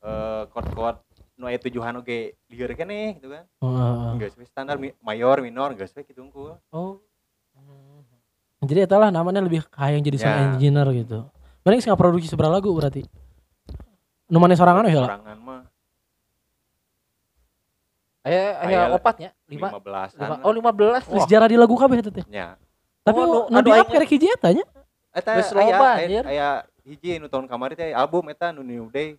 [0.00, 1.04] Eh chord-chord
[1.36, 3.44] nu aya tujuhan oge lieur keneh gitu kan.
[3.60, 4.12] Oh, heeh.
[4.18, 6.56] geus we standar mi- mayor minor geus we kitu unggul.
[6.70, 7.04] Oh.
[8.58, 10.44] Jadi eta lah namanya lebih kayak jadi sound Ya.
[10.50, 11.28] engineer gitu.
[11.60, 13.04] Mana nggak produksi seberapa lagu berarti?
[14.26, 15.10] Nu mana sorangan ya lah.
[15.12, 15.62] sorangan mah
[18.22, 21.02] Aya aya Aya opatnya, lima, 15 lima oh belas.
[21.04, 22.26] Geus jarah di lagu kabeh eta teh.
[22.26, 22.58] nya
[23.00, 24.66] Tapi Oh, nu anu- nu di up aing- kerek hiji eta nya.
[25.14, 26.24] eta Geus aya loba, aya, anjir.
[26.26, 26.48] aya
[26.82, 29.14] hiji nu tahun kamari teh album eta nu new day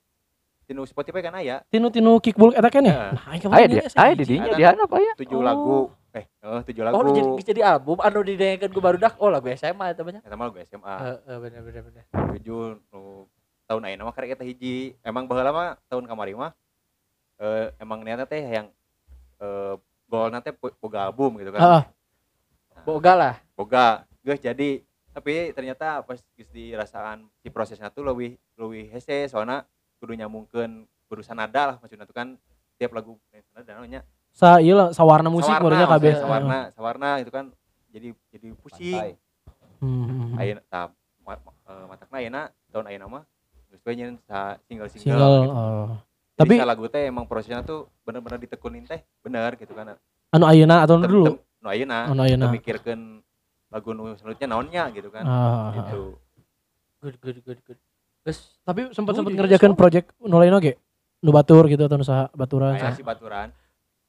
[0.65, 2.91] tinu Spotify kan aya Tinu tinu kickball eta kan ya.
[2.91, 3.11] Heeh.
[3.13, 4.19] Nah, aing Aya kemarin di ini aya hiji.
[4.19, 4.57] di dinya Ada.
[4.59, 5.11] di handap aya.
[5.15, 5.43] tujuh Oh.
[5.45, 5.77] lagu
[6.17, 6.97] eh eh tujuh lagu.
[6.97, 8.01] Oh, jadi jadi album.
[8.01, 10.21] Anu didengarkan ku barudak oh lagu SMA banyak.
[10.25, 12.03] eta mah lagu SMA Heeh, bener bener bener.
[12.33, 13.29] tujuh nu
[13.67, 14.97] tahun ayeuna mah karek eta hiji.
[15.05, 16.51] Emang baheula mah tahun kamari mah
[17.37, 18.67] eh emang niatna teh yang
[19.37, 19.75] eh
[20.09, 21.61] goalna teh po- boga album gitu kan.
[21.61, 21.83] Heeh.
[22.81, 23.35] Boga lah.
[23.53, 23.87] boga.
[24.25, 24.81] Geus jadi
[25.13, 29.65] tapi ternyata pas geus dirasakan si prosesnya tuh lebih lebih hese soalnya
[29.97, 32.33] kudu nyambungkeun kudu sanada lah maksudnya tuh kan.
[32.77, 33.17] Tiap lagu
[33.49, 34.01] sanada namanya
[34.37, 36.13] Sa ieu lah sawarna musik barunya kabeh.
[36.13, 37.49] sawarna sawarna gitu kan
[37.89, 39.17] jadi jadi pusing.
[39.77, 40.33] Hmm.
[40.37, 40.89] ayeuna tah
[41.25, 43.23] eh, matakna ayeuna tahun ayeuna mah
[43.67, 45.37] geus we sa single-single Single.
[45.43, 45.53] gitu.
[45.53, 45.87] oh.
[46.33, 49.97] Tapi Tapi lagu teh emang prosesnya tuh bener-bener ditekunin teh bener gitu kan.
[50.29, 51.25] anu ayeuna atau Tem- dulu?
[51.27, 52.45] tem- Nu ayeuna Anu ayeuna.
[52.45, 53.01] teu mikirkeun
[53.67, 55.25] lagu nu selanjutnya naonnya gitu kan.
[55.25, 55.73] Ah.
[55.75, 56.01] Gitu.
[56.99, 57.79] Good good good good.
[58.23, 60.77] Terus Tapi sempat Oh, sempat ngerjakan project nu lain oge.
[61.19, 62.77] Nu batur gitu atau nu saha baturan.
[62.77, 62.93] Aya saha.
[62.93, 63.49] si baturan.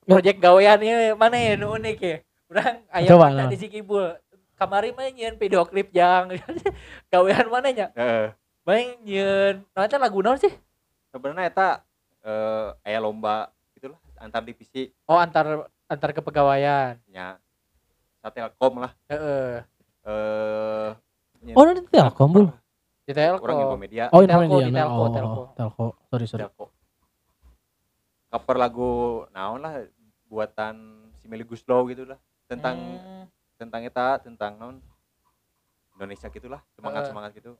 [0.08, 2.16] Project gawean ieu mana ya nu unik ya.
[2.48, 3.48] Urang aya Coba, mata nah.
[3.52, 4.16] di Sikibul.
[4.56, 6.32] Kamari mah nyieun video klip jang.
[7.12, 7.86] gawean mana nya?
[7.92, 8.32] Heeh.
[8.64, 9.54] Main.
[9.76, 10.50] Nah, eta lagu naon sih?
[11.12, 11.68] Sebenarnya eta
[12.24, 16.98] eh aya lomba gitulah antar divisi Oh, antar antar kepegawaian.
[17.06, 17.36] nya
[18.18, 18.92] Satelkom lah.
[19.06, 19.62] Heeh.
[20.08, 20.90] Eh
[21.54, 22.46] Oh, nanti Telkom bul.
[23.06, 23.46] Di Telkom.
[23.46, 24.82] Orang Infomedia Oh, ini di dia.
[24.82, 25.42] Telco, Oh, Telco.
[25.54, 25.86] Telco.
[26.10, 26.42] Sorry, sorry.
[26.44, 26.68] Telkom.
[28.28, 28.90] Cover lagu
[29.30, 29.86] naon lah
[30.28, 30.74] buatan
[31.16, 33.24] si Meli Guslow gitu lah tentang Hmm.
[33.56, 34.76] tentang eta tentang naon
[35.92, 37.10] Indonesia gitulah semangat Heeh.
[37.10, 37.52] semangat gitu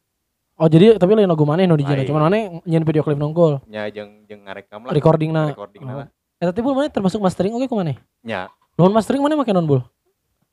[0.59, 2.03] Oh, jadi tapi lain lagu mana dijieun?
[2.03, 2.03] Lain.
[2.03, 3.63] Cuman mana nyeun video klip nongkol.
[3.65, 5.55] nya jeung jeung ngarekam lah Recording na.
[5.55, 6.03] recording Oh.
[6.03, 7.95] lah Eta teh bul mana termasuk mastering oge ku mana?
[8.21, 9.83] nya Nuhun mastering mana make non bul?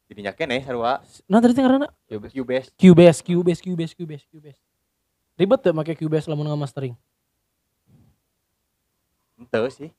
[0.05, 4.59] jadinya kene sarua Nah tadi teh ngaranna Cubase Cubase, Cubase, Cubase, Cubase, Cubase.
[5.35, 6.93] Ribet tuh make Cubase lamun ngamastering.
[9.35, 9.89] ente sih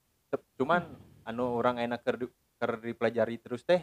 [0.57, 0.87] cuman
[1.27, 3.83] anu orang enak keur di- keur dipelajari terus teh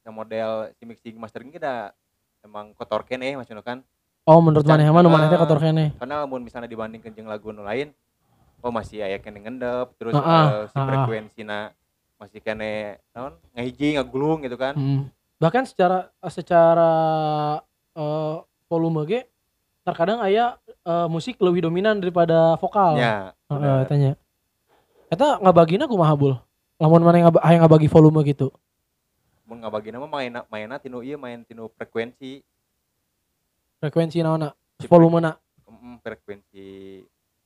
[0.00, 1.92] yang model si mixing mastering kita
[2.40, 3.80] emang kotor kene maksudnya kan
[4.22, 5.96] Oh, menurut mana nu mana teh kotor kene.
[5.96, 7.90] karena mun misalnya dibandingkan jeung lagu nu lain
[8.60, 11.58] oh masih aya kene ngendep terus Ah, ah, eh, si ah, frekuensina
[12.14, 12.72] masih kene
[13.10, 15.08] naon ngahiji ngagulung gitu kan Hmm.
[15.36, 16.92] Bahkan secara secara
[17.90, 19.20] eh, volume ge
[19.82, 22.94] terkadang aya eh, musik lebih dominan daripada vokal.
[22.94, 23.82] nya Heeh, bener.
[23.82, 24.12] eta nya.
[25.08, 26.36] Eta ngabagina kumaha bul?
[26.80, 28.48] Lamun mana yang aya ngabagi volume gitu.
[29.44, 32.38] mun ngabagi nama main mainna tinu ieu main tinu frekuensi
[33.76, 34.54] Frekuensi naonna?
[34.78, 35.34] Si Volumena.
[35.66, 36.66] mm, frekuensi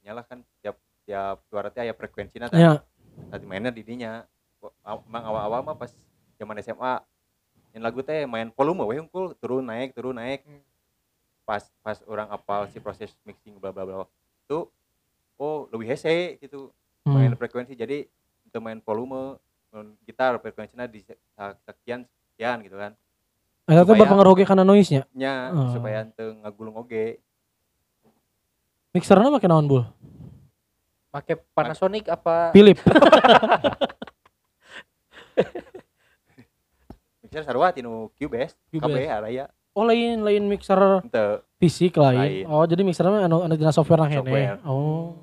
[0.04, 2.56] nyala kan tiap tiap suara teh aya frekuensina tah.
[2.56, 2.72] Ya.
[3.30, 4.26] tadi mainnya di dinya
[4.84, 5.90] emang awal-awal mah pas
[6.34, 7.00] zaman SMA
[7.72, 10.60] yang lagu teh main volume we unggul turun naik turun naik Hmm.
[11.42, 14.04] pas pas orang apal si proses mixing bla bla bla
[14.42, 14.68] itu
[15.34, 16.68] oh lebih hese gitu
[17.02, 17.38] main Hmm.
[17.38, 18.04] frekuensi jadi
[18.58, 19.38] main volume
[20.02, 21.02] gitar frekuensinya di
[21.64, 22.94] sekian sekian gitu kan
[23.64, 25.08] Eta teh supaya- berpengaruh ge kana noise-nya.
[25.10, 25.72] nya Oh.
[25.72, 27.18] supaya teu ngagulung oge
[28.92, 29.82] Mixerna make naon bul?
[31.10, 32.54] Make Panasonic apa?
[32.54, 32.78] Philip.
[37.24, 38.86] mixer sarua tinu Cubase Cubase.
[38.86, 42.14] kabeh aya Oh lain lain mixer henteu fisik lain.
[42.14, 42.44] Lain.
[42.46, 44.62] Oh jadi mixernya anu anu dina software nah Software.
[44.62, 45.18] Oh.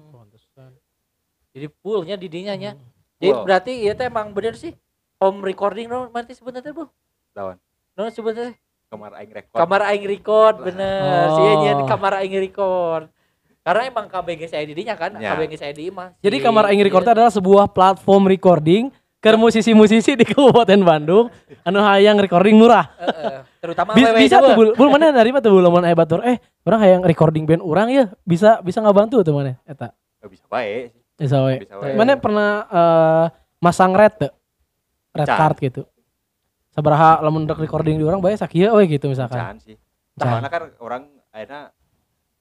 [1.51, 2.71] Jadi fullnya di dinya nya.
[2.75, 2.90] Hmm.
[3.21, 3.45] Jadi Full.
[3.45, 4.73] berarti ieu teh emang bener sih
[5.15, 6.89] home recording no berarti sebenarnya Bu.
[7.31, 7.61] lawan
[7.93, 8.57] No sebenarnya
[8.89, 11.29] kamar aing record kamar aing record bener.
[11.29, 11.35] Oh.
[11.37, 13.05] Sih nya di kamar aing record.
[13.61, 15.37] Karena emang KBG saya didinya kan, Ya.
[15.37, 16.17] KBG saya di mah.
[16.17, 17.13] Jadi si- kamar Aing Record iya.
[17.13, 18.89] adalah sebuah platform recording
[19.21, 21.29] ke musisi-musisi di Kabupaten Bandung
[21.61, 22.89] anu hayang recording murah.
[22.97, 23.45] Heeh.
[23.61, 24.57] Terutama Bisa, bisa tuh Bu.
[24.57, 27.61] bul, bul mana dari mana tuh bul lamun aya batur eh orang hayang recording band
[27.61, 29.93] orang ya bisa bisa ngebantu tuh mana eta.
[30.17, 31.61] Nggak bisa bae sih Bisa wae.
[31.93, 33.25] Mana pernah eh,
[33.61, 34.33] masang red tuh?
[35.13, 35.37] Red Can.
[35.37, 35.81] card gitu.
[36.71, 39.37] Sabaraha lamun rek recording di orang bae sakieu we gitu misalkan.
[39.37, 39.77] Can sih.
[40.17, 41.69] Soalnya kan orang akhirnya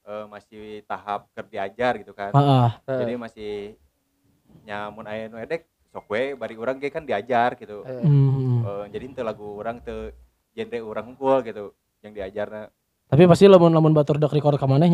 [0.07, 2.31] eh, masih tahap kerja ajar gitu kan.
[2.87, 3.51] Jadi masih
[4.65, 8.63] nyamun aya nu edek sok we bari urang ge kan diajar gitu Eh, Hmm.
[8.63, 10.15] Eh, jadi itu lagu orang te
[10.55, 12.71] genre orang unggul gitu yang diajarna
[13.11, 14.87] Tapi pasti lamun lamun batur dek record ka maneh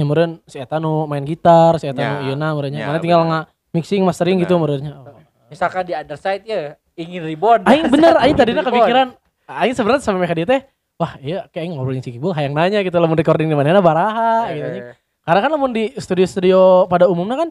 [0.49, 2.33] si eta nu main gitar, si eta nu Ya.
[2.33, 2.81] ieu na meureun nya.
[2.81, 3.39] Ya, Mana tinggal nga
[3.71, 4.61] mixing mastering gitu Bener.
[4.61, 4.93] meureun nya.
[4.95, 5.19] Oh.
[5.47, 6.61] misalkan di underside ya
[6.93, 9.07] ingin rebound Aing bener aing tadinya kepikiran
[9.45, 10.61] aing sebenarnya sampai mereka dia teh
[10.95, 14.57] wah iya kayak ngobrolin si Kibul hayang nanya gitu lamun recording di mana baraha Eh,
[14.57, 14.91] gitu.
[15.21, 17.49] Karena kan lamun di studio-studio pada umumnya kan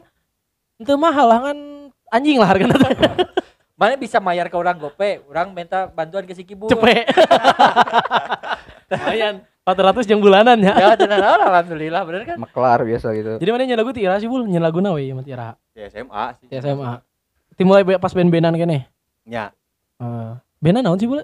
[0.77, 1.57] itu mahal lah kan
[2.09, 2.73] anjing lah harganya
[3.79, 7.05] mana bisa mayar ke orang gope orang minta bantuan ke si Kibul cepet.
[8.89, 10.71] Lumayan 400 jam bulanan ya.
[10.73, 13.35] ya tenan alhamdulillah bener kan Maklar biasa gitu.
[13.35, 15.59] Jadi mana nyen lagu ti sih bul nyen lagu we mah ti Ira.
[15.75, 17.03] di SMA sih Di SMA.
[17.51, 18.87] Ti mulai be- pas band-bandan kene.
[19.27, 19.51] nya
[19.99, 20.31] Eh,
[20.63, 21.19] bandan naon sih bul?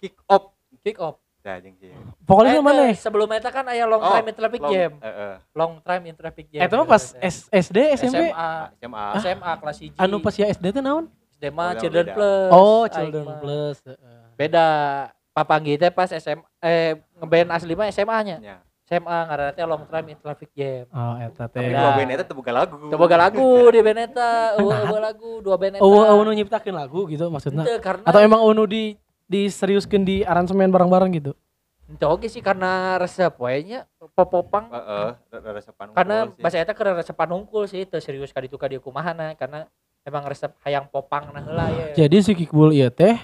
[0.00, 0.50] kick off
[0.82, 1.92] kick off jeung sih
[2.24, 2.82] Vokalisnya Eh, mana?
[2.88, 5.72] eh, sebelum eta kan aya long Oh, time in traffic long- jam eh, eh, long
[5.78, 7.14] time in traffic jam Eta mah pas
[7.52, 8.16] SD, SMP.
[8.26, 11.06] SMA SMA SMA kelas 1 Anu pas ya SD teh naon?
[11.30, 12.14] SD mah Oh, Children beda.
[12.16, 13.24] Plus Oh, Children.
[13.38, 13.76] Plus.
[13.86, 14.20] heeh.
[14.34, 14.66] beda
[15.30, 19.18] papanggi teh pas SM eh ngeband asli mah SMA nya nya SMA
[19.54, 21.62] teh long time in traffic jam Oh, eta teh.
[21.62, 21.78] tapi Beda.
[21.78, 25.30] dua band eta teu boga lagu Teu boga lagu di band eta, eueuh eueuh lagu,
[25.38, 25.82] dua band eta.
[25.82, 27.62] Oh, oh, nu nyiptakeun lagu gitu maksudnya.
[27.62, 31.32] Henteu, karena Atau emang unu di diseriuskeun di aransemen bareng-bareng gitu.
[31.86, 33.82] henteu oge sih karena resep we nya
[34.14, 38.54] popopang heeh rada resepan karena bahasa eta keur resepan hungkul sih teu serius ka ditu
[38.54, 39.66] ka dieu kumahana karena
[40.02, 42.06] emang resep hayang popang nah heula ya.
[42.06, 43.18] Jadi si Kikbul ieu teh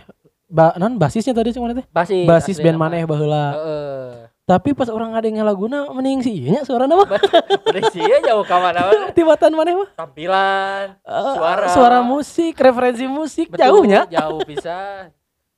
[0.47, 1.87] ba non basisnya tadi sih mana teh?
[1.91, 2.25] Basis.
[2.25, 2.87] Basis band nama.
[2.87, 3.45] maneh baheula.
[3.53, 4.11] Heeh.
[4.47, 7.19] Tapi pas orang ngadenge laguna mending sih ieu nya suarana mah.
[7.67, 9.11] Udah sih ya jauh ka mana mana.
[9.11, 9.91] Tibatan maneh mah.
[9.99, 11.67] Tampilan, Eh, Suara.
[11.67, 14.07] suara musik, referensi musik betul, jauhnya.
[14.07, 15.11] Jauh bisa.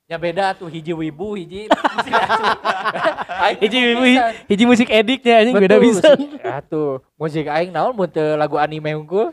[0.09, 2.13] Ya beda tuh hiji wibu, hiji musik.
[3.45, 4.03] Aing Hiji wibu
[4.49, 6.17] hiji, musik ediknya anjing beda bisa.
[6.17, 6.41] sih.
[6.41, 8.09] Atuh, musik aing naon mun
[8.41, 9.29] lagu anime unggul?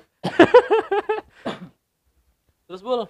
[2.68, 3.08] Terus bul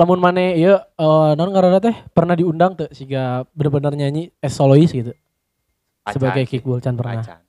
[0.00, 4.88] lamun maneh ieu eh non ngaranna teh pernah diundang teh siga bener-bener nyanyi as solois
[4.88, 5.12] gitu
[6.00, 7.20] Acan sebagai Kikbul can pernah.
[7.20, 7.44] acan.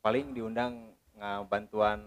[0.00, 2.00] Paling diundang ngabantuan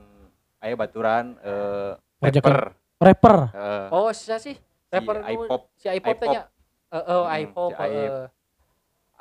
[0.57, 2.57] aya baturan eh Ngajak rapper
[2.99, 3.37] Rapper.
[3.53, 4.57] eh, Oh, siapa sih?
[4.89, 5.61] Rapper nu- iPop.
[5.73, 6.51] Si iPop tanya.
[6.89, 7.71] Heeh, oh, Hmm, iPop.
[7.71, 8.25] si heeh.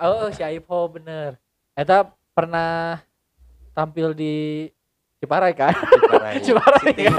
[0.00, 1.30] Oh, si iPop bener.
[1.76, 2.02] Eta
[2.32, 2.98] pernah
[3.70, 4.66] tampil di
[5.20, 5.70] Ciparai kan?
[5.70, 6.34] Ciparai.
[6.46, 7.14] Ciparai kan?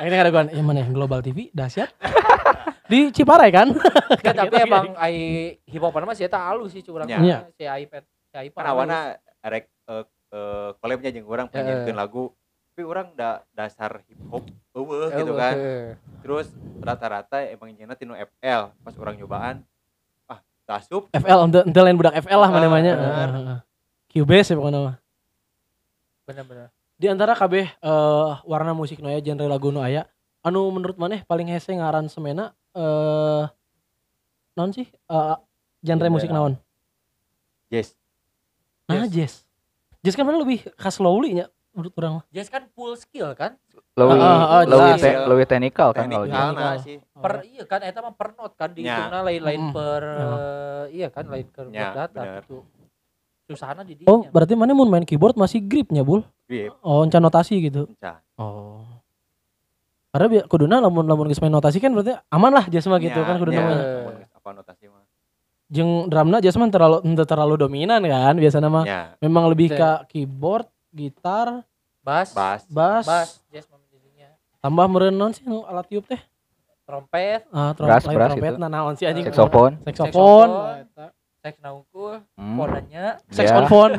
[0.00, 1.92] Akhirnya ada ya mana yang Global TV dahsyat.
[2.90, 3.68] Di Ciparai kan?
[3.70, 5.14] Nggak, tapi Kaget, emang ai
[5.62, 7.04] hip hop mah si eta alus sih curang.
[7.04, 7.20] Ya.
[7.20, 7.38] Iya.
[7.52, 8.02] Si iPad.
[8.32, 8.62] Si iPad.
[8.64, 8.98] kan awana
[9.44, 12.32] rek eh, eh, collabnya jeung urang penyanyikan lagu
[12.70, 15.52] tapi orang da, dasar hip hop eueuh gitu kan
[16.24, 16.48] terus
[16.80, 19.60] rata-rata emang nyeuna tinu FL pas orang nyobaan
[20.24, 22.90] ah tasup FL ente ente lain budak FL lah Ah, mana-mana.
[22.96, 23.60] bener.
[24.08, 24.96] Cubase ya pokoknya mah.
[26.24, 26.72] Bener-bener.
[27.00, 30.04] Di antara kabeh eh warna musik nu aya genre lagu nu aya,
[30.44, 33.44] anu menurut maneh paling hese ngaransemena eh
[34.52, 34.84] naon sih?
[34.84, 35.36] Eh
[35.80, 36.60] genre Genre musik naon?
[37.72, 37.96] yes
[38.84, 39.46] Nah, jazz.
[40.02, 42.24] Jazz kan mana lebih khas slowly nya menurut orang mah.
[42.28, 43.54] Jazz kan full skill kan?
[43.96, 46.52] Lebih ah, ah, lebih te- lebih teknikal kan kalau gitu.
[46.52, 49.72] nah sih Per iya kan eta mah per note kan dihitungna lain-lain Mm.
[49.72, 50.26] per Ya.
[50.26, 52.42] eh, iya kan lain per Ya, data bener.
[52.44, 52.60] gitu.
[53.50, 56.22] Susahna di Oh, berarti mana mun main keyboard masih gripnya, Bul?
[56.46, 57.90] grip Oh, encan notasi gitu.
[57.90, 58.86] encan Oh.
[60.10, 63.14] Karena bi- kuduna lamun lamun geus main notasi kan berarti aman lah jazz mah gitu
[63.14, 63.74] Nya, kan kuduna mah.
[63.74, 65.02] amun geus apa notasi mah
[65.66, 68.82] Jeung drumna jazz mah terlalu terlalu dominan kan biasanya mah.
[68.82, 69.78] nya Memang lebih Betul.
[69.78, 71.62] ke keyboard, gitar,
[72.00, 74.30] bass, bass bass, bass, jadinya.
[74.58, 76.18] tambah meureun naon sih alat tiup teh?
[76.82, 78.58] Trompet, Ah, trom Brass, lain brass trompet gitu.
[78.58, 79.22] nah naon sih anjing?
[79.26, 79.78] Saxophone.
[79.86, 80.50] Saxophone.
[81.40, 82.54] Seks naungkul, Hmm.
[82.54, 83.96] podanya, Saxophone.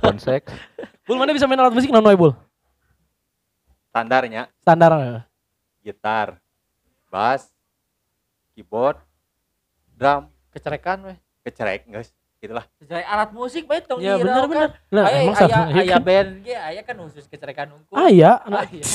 [0.00, 0.50] Konsek.
[1.06, 2.34] Bul mana bisa main alat musik naon wae, Bul?
[3.88, 4.92] standarnya Standar.
[4.92, 5.22] eh.
[5.80, 6.36] gitar
[7.08, 7.48] bass
[8.52, 9.00] keyboard
[9.88, 11.18] drum kecerekan weh.
[11.40, 12.10] kecerek guys
[12.46, 14.68] gitulah Kecerek alat musik bae tong Ya bener bener.
[14.88, 17.94] Nah, Aya emang aya satu- aya band ge aya kan khusus kecerekan unggul.
[17.98, 18.86] Ah iya, Ah, iya.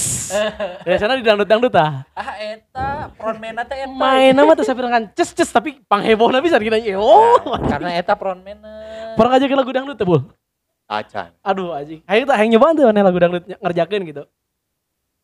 [0.88, 2.08] biasanya di dangdut-dangdut ah.
[2.16, 3.92] Ah eta frontman teh eta.
[3.92, 7.60] Main nama tuh sampai dengan ces ces tapi panghebohna bisa kita oh.
[7.68, 8.64] Karena eta frontman.
[9.20, 10.22] Pernah ngajakin lagu dangdut ya, Bul?
[10.92, 12.04] acan Aduh anjing.
[12.04, 14.24] Ayo kita hayang nyobaan tuh lagu dangdut ngerjakeun gitu.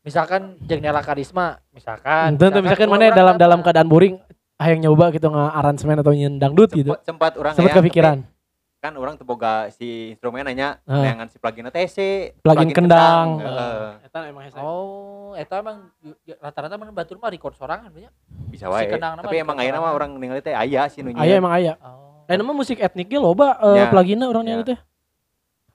[0.06, 2.32] Misalkan jeung Nela Karisma, misalkan.
[2.40, 4.16] Tentu Kan, misalkan mana orang dalam dalam keadaan boring
[4.58, 6.92] hayang nyoba gitu nge-aransemen atau nyen dangdut gitu.
[7.00, 8.18] sempat, orang Sempat hayang, kepikiran.
[8.22, 8.36] tapi
[8.78, 11.02] kan orang teboga si instrumen nanya Ah.
[11.02, 11.96] neangan si plugin TC
[12.38, 13.42] Plugin kendang.
[13.42, 14.06] Heeh.
[14.06, 14.58] Eta emang hese.
[14.58, 15.90] Oh, eta emang
[16.38, 18.10] rata-rata mana batur mah record sorangan banyak.
[18.48, 21.36] bisa wae kendang nama tapi emang ayeuna mah orang ningali teh aya sih nu Aya
[21.36, 21.74] emang aya.
[21.82, 22.22] Oh.
[22.30, 23.90] Lain mah musik etnik ge loba eh, Ya.
[24.24, 24.62] orang Ya.
[24.62, 24.78] teh.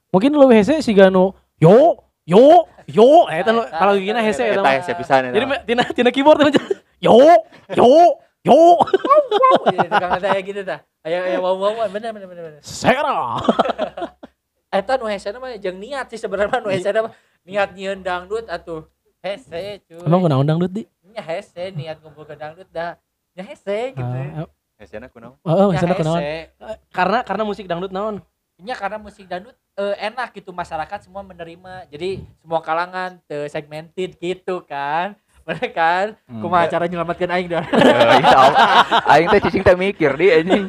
[0.08, 4.96] Mungkin lu hese si Gano yo yo yo eta nu kalau gini hese eta hese
[4.96, 6.56] pisan jadi tina tina keyboard teh
[7.04, 7.20] yo
[7.68, 8.76] yo yo
[9.72, 10.80] Iya, tukang gitu dah.
[11.04, 12.60] Aya aya wow wow bener bener bener bener.
[12.60, 13.40] Sera.
[14.68, 17.12] Eta nu hese mah jeung niat sih sebenarnya nu hese mah
[17.44, 18.84] niat nyieun dangdut atuh.
[19.24, 20.04] Hese cuy.
[20.04, 20.84] Emang guna undang dut di?
[21.08, 23.00] Nya hese niat ngumpul ke dangdut dah.
[23.32, 24.04] Nya hese gitu.
[24.04, 25.38] Ah, Hesena kunaon?
[25.46, 26.20] Oh, kenaon?
[26.20, 26.50] hese.
[26.90, 28.20] Karena karena musik dangdut naon?
[28.60, 31.88] Nya karena musik dangdut eh, enak gitu masyarakat semua menerima.
[31.88, 35.16] Jadi semua kalangan segmented gitu kan.
[35.44, 36.06] Bener kan?
[36.24, 36.40] Hmm.
[36.40, 37.64] Kumaha cara nyelamatkan aing dah.
[37.84, 38.60] Eh, Insya Allah.
[39.12, 40.64] Aing teh cicing teh mikir di anjing.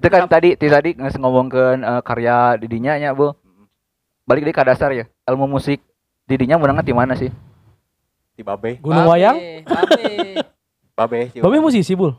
[0.00, 3.36] Itu kan tadi ti tadi nges ngomongkeun eh, karya didinya nya, Bu.
[4.24, 5.04] Balik deui ka dasar ya.
[5.28, 5.84] Ilmu musik
[6.24, 7.28] didinya menangnya di mana sih?
[8.34, 8.80] Di Babe.
[8.80, 9.36] Gunung Wayang?
[9.68, 10.40] Babe.
[10.96, 11.20] Babe.
[11.36, 12.16] Babe musisi, Bul.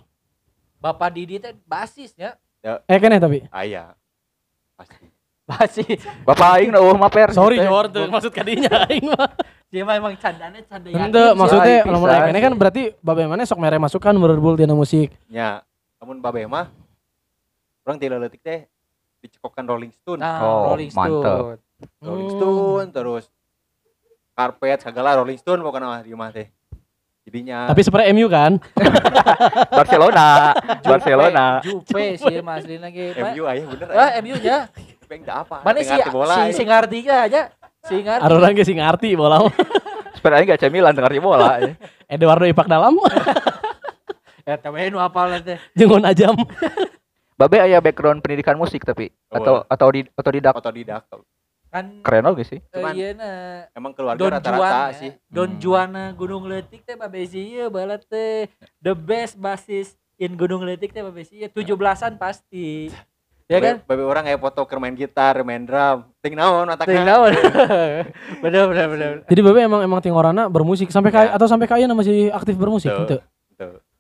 [0.78, 2.38] Bapak Didi teh basisnya.
[2.62, 3.50] Eh keneh tapi.
[3.50, 3.98] Aya.
[4.78, 5.06] Pasti.
[5.45, 6.02] Basis.
[6.26, 7.30] Bapak aing eueuh maper.
[7.34, 9.30] Sorry, Jor, tuh maksud kadinya aing mah.
[9.76, 11.36] Dia mah emang candanya canda yakin sih.
[11.36, 14.72] maksudnya Bisa, lamun aing keneh kan berarti babe mana sok mere masukan menurut Bul tina
[14.72, 15.12] musik.
[15.28, 15.68] Nya,
[16.00, 16.72] namun Babe mah
[17.84, 18.72] orang tidak letik teh
[19.20, 20.24] dicekokkan Rolling Stone.
[20.24, 21.60] Nah, Oh, Rolling mantap.
[21.60, 21.60] Stone.
[22.00, 22.38] Rolling Hmm.
[22.40, 23.24] Stone terus
[24.32, 26.48] karpet segala Rolling Stone pokoknya mah di rumah teh.
[27.28, 28.52] Jadinya Tapi sebenarnya MU kan?
[29.76, 30.56] Barcelona.
[30.56, 31.46] Jupe, Barcelona.
[31.60, 33.12] Jupe sih Mas Lina ge.
[33.12, 33.88] MU aya bener.
[33.92, 34.72] Ah, MU nya.
[35.04, 35.68] Beng da apa?
[35.68, 36.00] Mana sih
[36.56, 37.52] si si aja.
[37.86, 38.24] Si ngarti.
[38.24, 39.45] Ada orang ge sing ngarti bola.
[40.17, 41.58] aing gak cemilan dengar di bola.
[41.60, 41.74] ya.
[42.13, 42.98] Eduardo Ipak dalam
[44.43, 45.58] Eta we nu apal teh.
[45.74, 46.38] jeung Ajam.
[47.36, 49.36] Babe aya background pendidikan musik tapi Oh.
[49.36, 51.04] atau atau di otodidak Otodidak.
[51.67, 52.60] Kan keren oge sih.
[52.62, 53.30] eh, Cuman- ieu na
[53.69, 55.12] Emang keluarga rata-rata Juan sih.
[55.28, 55.60] Don Hmm.
[55.60, 58.48] Juana Gunung Letik teh babesi ieu baheula teh
[58.80, 62.88] the best basis in Gunung Letik teh babesi ieu 17-an pasti.
[63.46, 63.76] Ya kan?
[63.86, 66.10] Babe orang aya foto main gitar, main drum.
[66.18, 67.06] Ting naon Ting otakna?
[67.06, 67.32] naon.
[68.44, 69.12] Bener bener bener.
[69.30, 71.36] Jadi babe emang emang tingorana bermusik sampai kayak Ya.
[71.38, 73.06] atau sampai kaya masih aktif bermusik Tuh.
[73.06, 73.18] gitu.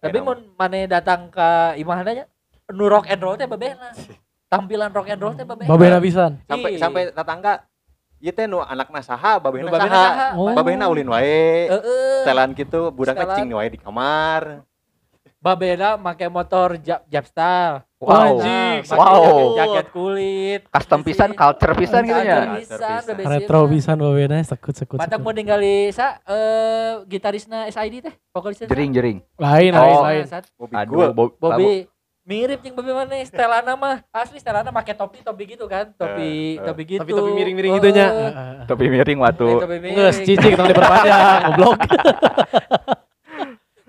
[0.01, 2.25] Tapi Aya mun mane datang ke imahna nya
[2.73, 3.93] nu rock and roll teh babehna.
[4.49, 5.69] Tampilan rock and roll teh babehna.
[5.69, 6.41] Babena pisan.
[6.43, 6.81] sampai Ih.
[6.81, 7.53] sampai tetangga
[8.17, 10.27] ieu teh nu anakna saha babehna babehna saha saha.
[10.41, 10.49] Oh.
[10.51, 12.25] babehna ulin wae Heeh.
[12.25, 13.37] setelan gitu budak Setelan.
[13.37, 14.65] cing wae di kamar
[15.45, 17.85] Babena make motor jab Japstar.
[18.01, 18.41] Wow.
[18.41, 19.13] Anjing, Make wow.
[19.13, 20.61] jaket, jaket kulit.
[20.73, 22.73] Custom pisan, culture pisan gitu babesi
[23.23, 24.97] Retro pisan babena sekut sekut.
[24.97, 25.23] Mantap sekut.
[25.23, 28.65] mau ningali sa eh gitarisna SID teh, vokalisna.
[28.65, 29.17] Jering jering.
[29.37, 30.65] Lain Lain, lain Oh.
[30.65, 31.69] Bobby Aduh, Bobby
[32.25, 36.29] mirip yang Bobby mana Stelana mah asli Stelana pakai topi topi gitu kan Eh, topi
[36.57, 36.65] eh.
[36.65, 38.07] topi gitu Tapi tapi miring-miring Oh, gitunya.
[38.65, 39.45] topi miring waktu.
[39.61, 41.21] topi Nges cicing tong diperpanjang
[41.53, 41.77] goblok.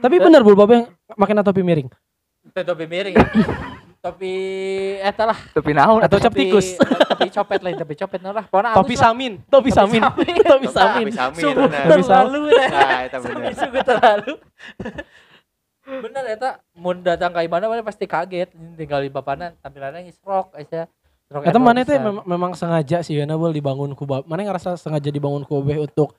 [0.07, 1.91] Tapi bener bul babe makin topi miring.
[2.47, 3.27] Topi miring ya.
[3.99, 4.35] topi
[5.03, 6.79] eta lah Topi naon Atau cap topi- tikus.
[7.11, 11.07] topi copet lain topi copet nah lah pokoknya Topi samin, topi samin, topi samin.
[11.11, 11.67] Topi samin, sungguh.
[11.67, 12.41] Topi terlalu.
[12.47, 13.53] Nah, eta Sungguh- bener.
[13.53, 14.33] sungguh terlalu
[15.87, 20.55] bener eta mun datang ka mana mana pasti kaget tinggal di bapana tampilannya geus rock
[20.55, 20.91] aja
[21.31, 22.23] rock Eta mana teh pisan.
[22.23, 24.27] memang, sengaja sih ya bul dibangun ku bab.
[24.27, 26.15] Mana ngerasa sengaja dibangun ku babe untuk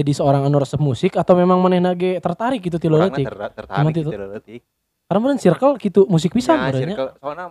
[0.00, 3.26] jadi seorang anu resep musik atau memang mana nage tertarik gitu ti Orangna leutik.
[3.26, 4.10] ter- tertarik gitu.
[4.10, 4.60] leutik.
[5.04, 6.96] Karena meureun circle gitu musik pisan Nya, sebenarnya.
[6.96, 7.46] circle soalnya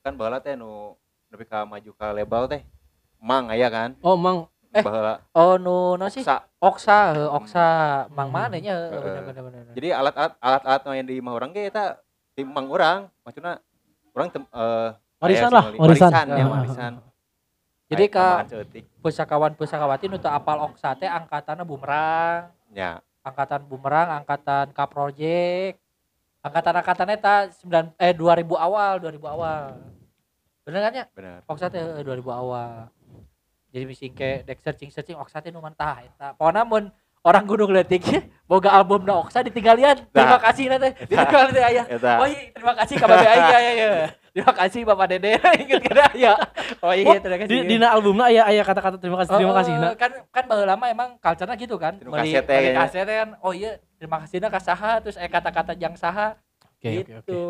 [0.00, 0.92] kan baheula teh nu
[1.28, 2.60] nepi ka maju ka label teh
[3.18, 4.82] mang aya kan Oh, mang Eh.
[5.32, 6.50] oh nu no sih Oksa.
[6.58, 6.98] oksa
[7.30, 7.66] oksa
[8.10, 8.34] mang Hmm.
[8.34, 8.74] mana nya
[9.70, 12.02] jadi alat-alat alat-alat yang di imah urang ge eta
[12.34, 13.62] di mang urang maksudna
[14.10, 16.10] urang tem, eh, warisan lah, warisan.
[16.10, 16.92] warisan ya warisan
[17.84, 18.84] Jadi ka- seutik.
[18.98, 22.48] pusakawan pusakawati teu apal oksa teh angkatanna bumerang.
[22.72, 25.76] Nya angkatan bumerang angkatan K project
[26.40, 29.62] angkatan angkatan eta 9 eh 2000 awal 2000 awal.
[30.64, 31.04] Bener kan ya?
[31.10, 31.40] Bener.
[31.44, 32.88] Oksa teh eh, 2000 awal.
[33.68, 36.88] Jadi misi ke dek searching searching oksa teh nu mantah eta pokona mun
[37.20, 38.04] orang gunung letik
[38.48, 40.42] boga album na oksa ditinggalian terima Nah.
[40.42, 43.72] kasih nanti ditinggal teh aya eta oh iya terima kasih ka babe aing ya ya
[43.74, 46.34] ya terima kasih bapak dede inget kada ya
[46.82, 49.72] oh iya terima kasih Di dina albumna aya aya kata-kata terima kasih terima Oh, kasih
[49.72, 49.94] nah.
[49.94, 53.54] kan kan baheula lama emang culture-nya gitu kan Meuli- kaset teh kaset teh kan oh
[53.54, 56.34] iya terima kasihna ka saha terus eh kata-kata yang saha
[56.76, 57.40] Oke, oke, gitu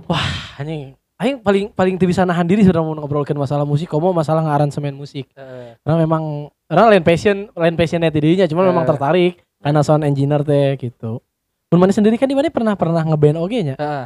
[0.00, 0.18] oke.
[0.56, 4.42] Anjing Aing paling paling teu bisa nahan diri sudah mau ngobrolkeun masalah musik, komo masalah
[4.42, 5.30] ngaransemen musik.
[5.32, 5.78] Heeh.
[5.78, 6.22] Karena memang
[6.66, 8.88] karena lain passion, lain passionnya ti dinya, cuma memang Eh.
[8.90, 11.22] tertarik karena sound engineer teh gitu.
[11.70, 13.76] Mun mana sendiri kan di mana pernah pernah ngeband oge nya.
[13.78, 14.04] Heeh.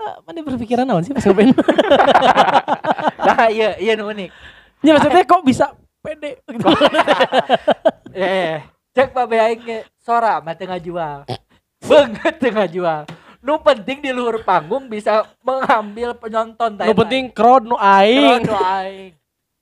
[0.00, 1.52] Ah, Mana berpikiran naon sih pas ngeband?
[3.28, 4.30] nah iya iya nu unik
[4.80, 6.40] ya maksudnya kok bisa pede?
[6.48, 6.64] Gitu.
[8.16, 8.64] eh
[8.96, 11.28] cek babe aing ge sora mah teu ngajual
[11.84, 13.04] banget teu ngajual
[13.40, 18.44] nu penting di luhur panggung bisa mengambil penonton Nu penting crowd nu aing.
[18.44, 19.12] nu aing.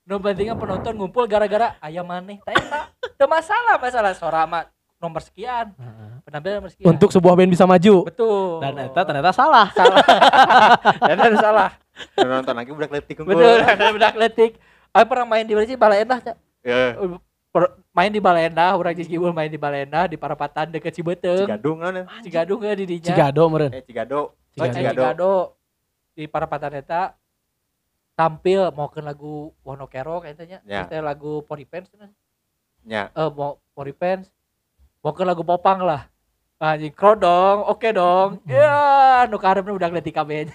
[0.03, 4.11] Nu pentingnya penonton ngumpul gara-gara ayam maneh teh eta teu masalah masalah.
[4.17, 4.67] Sora mah
[4.99, 5.71] nomor sekian
[6.21, 8.03] penampilan nomor sekian Untuk sebuah band bisa maju.
[8.03, 9.67] betul Dan eta ternyata salah.
[9.77, 10.03] salah
[10.99, 11.69] dan ada salah
[12.15, 13.33] nonton lagi udah letik unggul.
[13.33, 13.57] betul
[13.95, 14.51] budak letik
[14.89, 16.35] aku pernah main di mana sih Baleendah Cak?
[16.61, 16.95] Ya,
[17.49, 21.93] Per- main di Baleendah orang Cigibul main di Baleendah di Parapatan deket Cibeuteung Cigadung kan.
[22.21, 23.71] Cigadung ge di dinya Cigado meren.
[23.71, 24.35] Eh Cigado.
[24.53, 24.95] Oh, Eh, Cigado.
[24.95, 25.31] Cigado
[26.13, 27.15] di Parapatan eta
[28.13, 30.83] tampil mau ke lagu Wonokero kayaknya Ya.
[30.83, 32.11] Terus teh lagu Poripens kan
[32.83, 33.09] Ya.
[33.09, 34.27] eh mau Poripens
[34.99, 36.07] mau ke lagu Popang lah
[36.59, 40.39] anjing krodong oke dong ya nu karepna udah ngeliat kabeh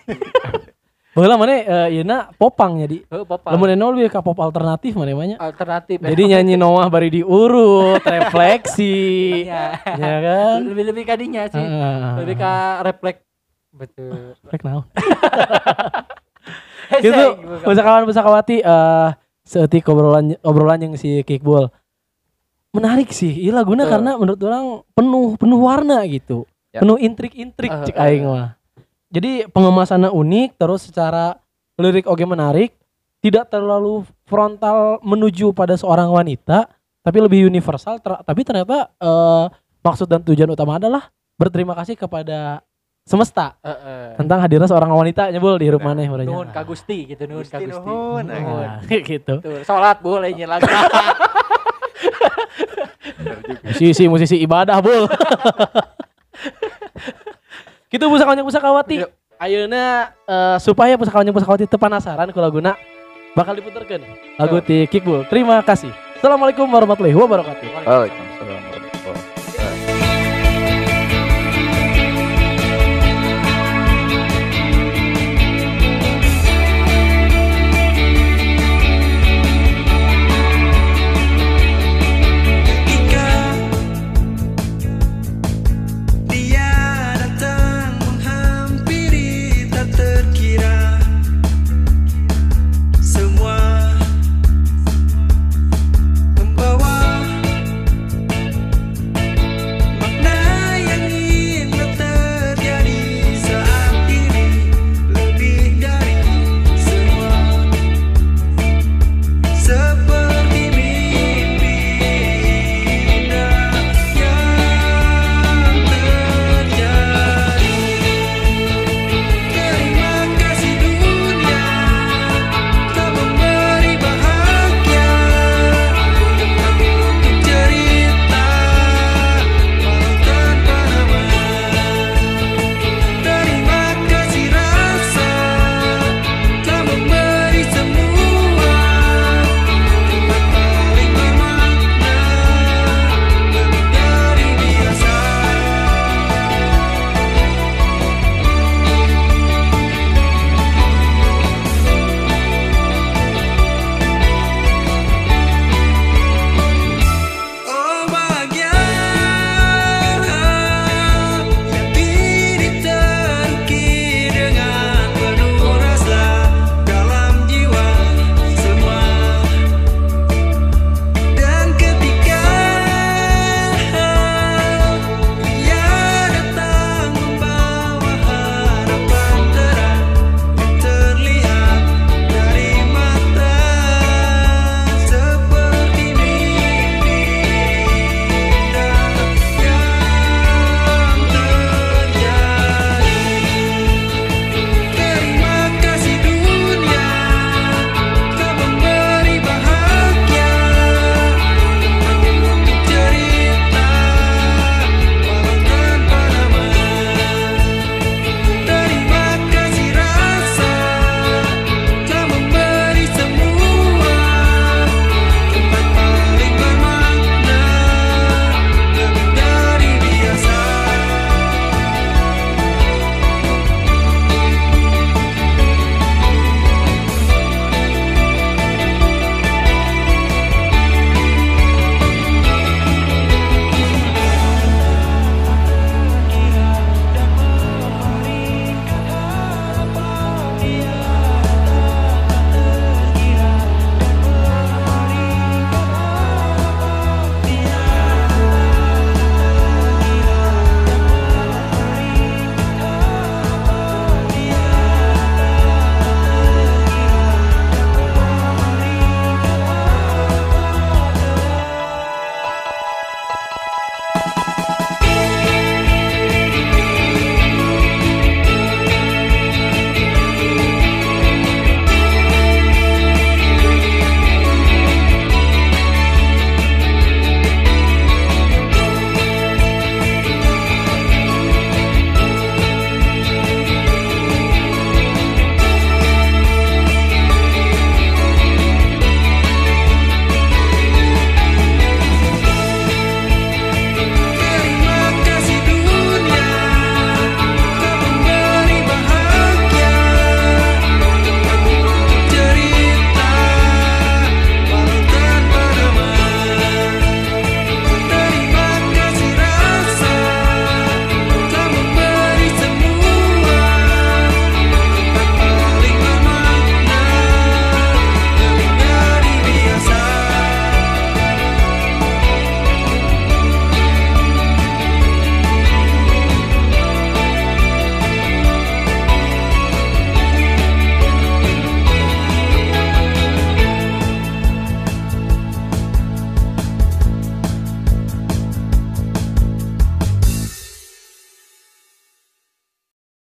[1.15, 3.07] Baheula mana eh yeuna popang jadi.
[3.07, 5.39] Popang Lamun eno lebih ka pop alternatif mana banyak.
[5.39, 9.47] alternatif Jadi nyanyi Noah bari diurut, refleksi.
[9.47, 10.59] ya ya kan?
[10.75, 12.19] lebih lebih kadinya sih Heeh.
[12.19, 13.23] lebih ke refleks
[13.71, 14.35] betul
[14.67, 14.91] naon?
[16.91, 17.63] Heseng, gitu bukan.
[17.63, 19.09] pusakawan pusakawati eh
[19.47, 21.71] seetik obrolan obrolan yang si kickball
[22.75, 23.93] menarik sih iya laguna Betul.
[23.95, 26.83] karena menurut orang penuh penuh warna gitu Ya.
[26.83, 28.03] penuh intrik-intrik Eh, cek eh.
[28.05, 28.59] aing mah
[29.07, 31.39] jadi pengemasannya unik terus secara
[31.77, 32.75] lirik oke menarik
[33.21, 36.67] tidak terlalu frontal menuju pada seorang wanita
[36.99, 39.45] tapi lebih universal ter- tapi ternyata eh,
[39.81, 42.59] maksud dan tujuan utama adalah berterima kasih kepada
[43.05, 44.19] semesta Heeh.
[44.19, 46.33] tentang hadirnya seorang wanita nyebul di hidup Nah, maneh merenya.
[46.33, 48.25] nuhun ka Gusti gitu nuhun ka Gusti Gusti nuhun.
[48.25, 48.83] Nah,
[49.15, 49.35] gitu.
[49.39, 50.59] Tuh, salat boleh nyelang
[53.65, 55.09] Musisi musisi ibadah bul.
[57.93, 59.07] gitu pusakawanya pusakawati.
[59.07, 59.11] Yuk.
[59.39, 62.79] Ayeuna eh, supaya pusakawanya pusakawati teu penasaran ku laguna
[63.35, 64.03] bakal diputerkeun
[64.39, 65.27] lagu ti Kickball.
[65.27, 65.91] Terima kasih.
[66.23, 67.69] Assalamualaikum warahmatullahi wabarakatuh.
[67.85, 68.07] Oh,